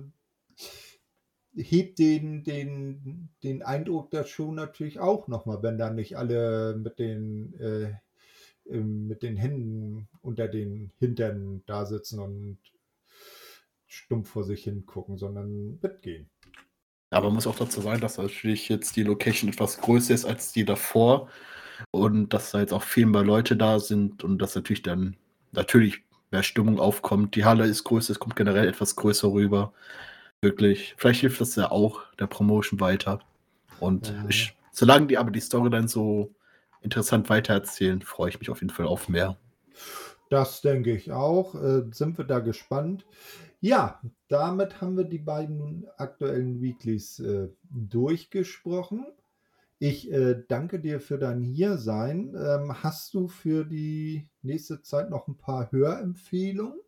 [1.55, 6.99] hebt den, den, den Eindruck der Show natürlich auch nochmal, wenn da nicht alle mit
[6.99, 7.93] den äh,
[8.71, 12.59] mit den Händen unter den Hintern da sitzen und
[13.93, 16.31] stumpf vor sich hin gucken, sondern mitgehen.
[17.11, 20.53] Aber man muss auch dazu sagen, dass natürlich jetzt die Location etwas größer ist als
[20.53, 21.29] die davor.
[21.91, 25.17] Und dass da jetzt auch viel mehr Leute da sind und dass natürlich dann
[25.51, 27.35] natürlich mehr Stimmung aufkommt.
[27.35, 29.75] Die Halle ist größer, es kommt generell etwas größer rüber.
[30.41, 30.95] Wirklich.
[30.97, 33.21] Vielleicht hilft das ja auch der Promotion weiter.
[33.79, 34.25] Und ja.
[34.29, 36.35] ich, solange die aber die Story dann so
[36.81, 39.37] interessant weitererzählen, freue ich mich auf jeden Fall auf mehr.
[40.31, 41.55] Das denke ich auch.
[41.57, 43.05] Äh, sind wir da gespannt.
[43.63, 49.07] Ja, damit haben wir die beiden aktuellen Weeklies äh, durchgesprochen.
[49.79, 52.35] Ich äh, danke dir für dein Hiersein.
[52.37, 56.79] Ähm, hast du für die nächste Zeit noch ein paar Hörempfehlungen?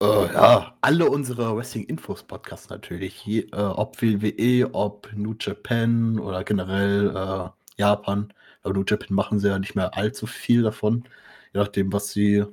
[0.00, 3.26] Äh, ja, alle unsere Wrestling-Infos-Podcasts natürlich.
[3.26, 8.32] Je, äh, ob WWE, ob New Japan oder generell äh, Japan.
[8.62, 11.04] Aber New Japan machen sie ja nicht mehr allzu viel davon
[11.52, 12.44] je nachdem, was sie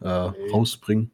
[0.00, 1.10] äh, rausbringen.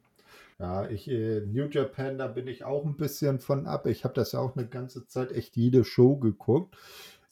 [0.62, 3.88] Ja, ich, äh, New Japan, da bin ich auch ein bisschen von ab.
[3.88, 6.76] Ich habe das ja auch eine ganze Zeit echt jede Show geguckt.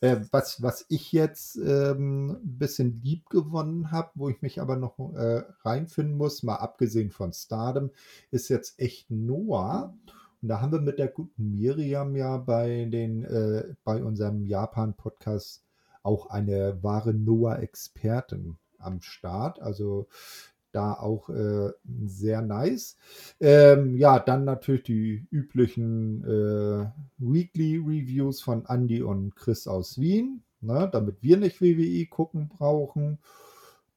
[0.01, 4.75] Äh, was, was ich jetzt ähm, ein bisschen lieb gewonnen habe, wo ich mich aber
[4.75, 7.93] noch äh, reinfinden muss, mal abgesehen von Stardom,
[8.33, 9.95] ist jetzt echt Noah.
[10.43, 15.63] Und da haben wir mit der guten Miriam ja bei den, äh, bei unserem Japan-Podcast
[16.03, 19.61] auch eine wahre Noah-Expertin am Start.
[19.61, 20.09] Also
[20.73, 21.73] da auch äh,
[22.07, 22.97] sehr nice.
[23.41, 30.43] Ähm, ja, dann natürlich die üblichen äh, Weekly Reviews von Andy und Chris aus Wien,
[30.61, 33.19] ne, damit wir nicht WWE gucken brauchen.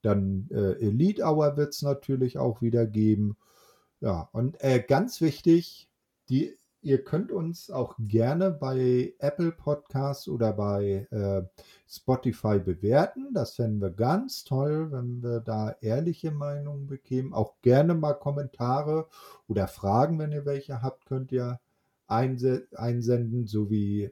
[0.02, 3.38] Dann äh, Elite Hour wird es natürlich auch wieder geben.
[4.02, 5.88] Ja, und äh, ganz wichtig,
[6.30, 11.44] die Ihr könnt uns auch gerne bei Apple Podcasts oder bei äh,
[11.88, 13.34] Spotify bewerten.
[13.34, 17.34] Das fänden wir ganz toll, wenn wir da ehrliche Meinungen bekämen.
[17.34, 19.08] Auch gerne mal Kommentare
[19.48, 21.62] oder Fragen, wenn ihr welche habt, könnt ihr
[22.08, 24.12] einse einsenden, so wie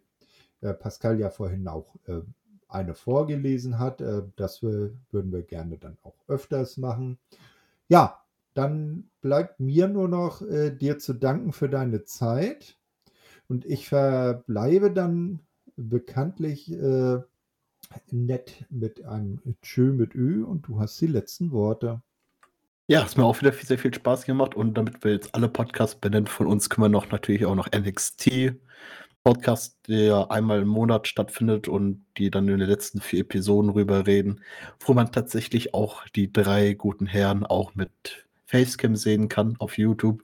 [0.61, 2.21] äh, Pascal ja vorhin auch äh,
[2.69, 3.99] eine vorgelesen hat.
[3.99, 7.19] Äh, das wir, würden wir gerne dann auch öfters machen.
[7.89, 8.20] Ja,
[8.53, 12.77] dann bleibt mir nur noch äh, dir zu danken für deine Zeit.
[13.47, 15.39] Und ich verbleibe dann
[15.75, 17.19] bekanntlich äh,
[18.11, 22.01] nett mit einem Tschö mit Ö und du hast die letzten Worte.
[22.87, 25.95] Ja, es mir auch wieder sehr viel Spaß gemacht und damit wir jetzt alle Podcasts
[25.95, 28.53] benennen von uns, wir noch natürlich auch noch NXT
[29.23, 34.07] Podcast, der einmal im Monat stattfindet und die dann in den letzten vier Episoden rüber
[34.07, 34.41] reden,
[34.79, 40.23] wo man tatsächlich auch die drei guten Herren auch mit Facecam sehen kann auf YouTube.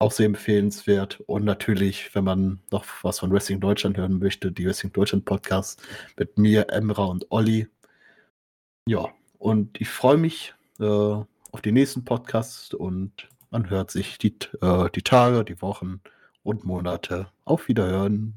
[0.00, 1.20] Auch sehr empfehlenswert.
[1.26, 5.80] Und natürlich, wenn man noch was von Wrestling Deutschland hören möchte, die Wrestling Deutschland Podcast
[6.18, 7.68] mit mir, Emra und Olli.
[8.88, 9.08] Ja,
[9.38, 14.90] und ich freue mich äh, auf den nächsten Podcast und man hört sich die, äh,
[14.92, 16.00] die Tage, die Wochen
[16.42, 17.28] und Monate.
[17.44, 18.34] Auf Wiederhören.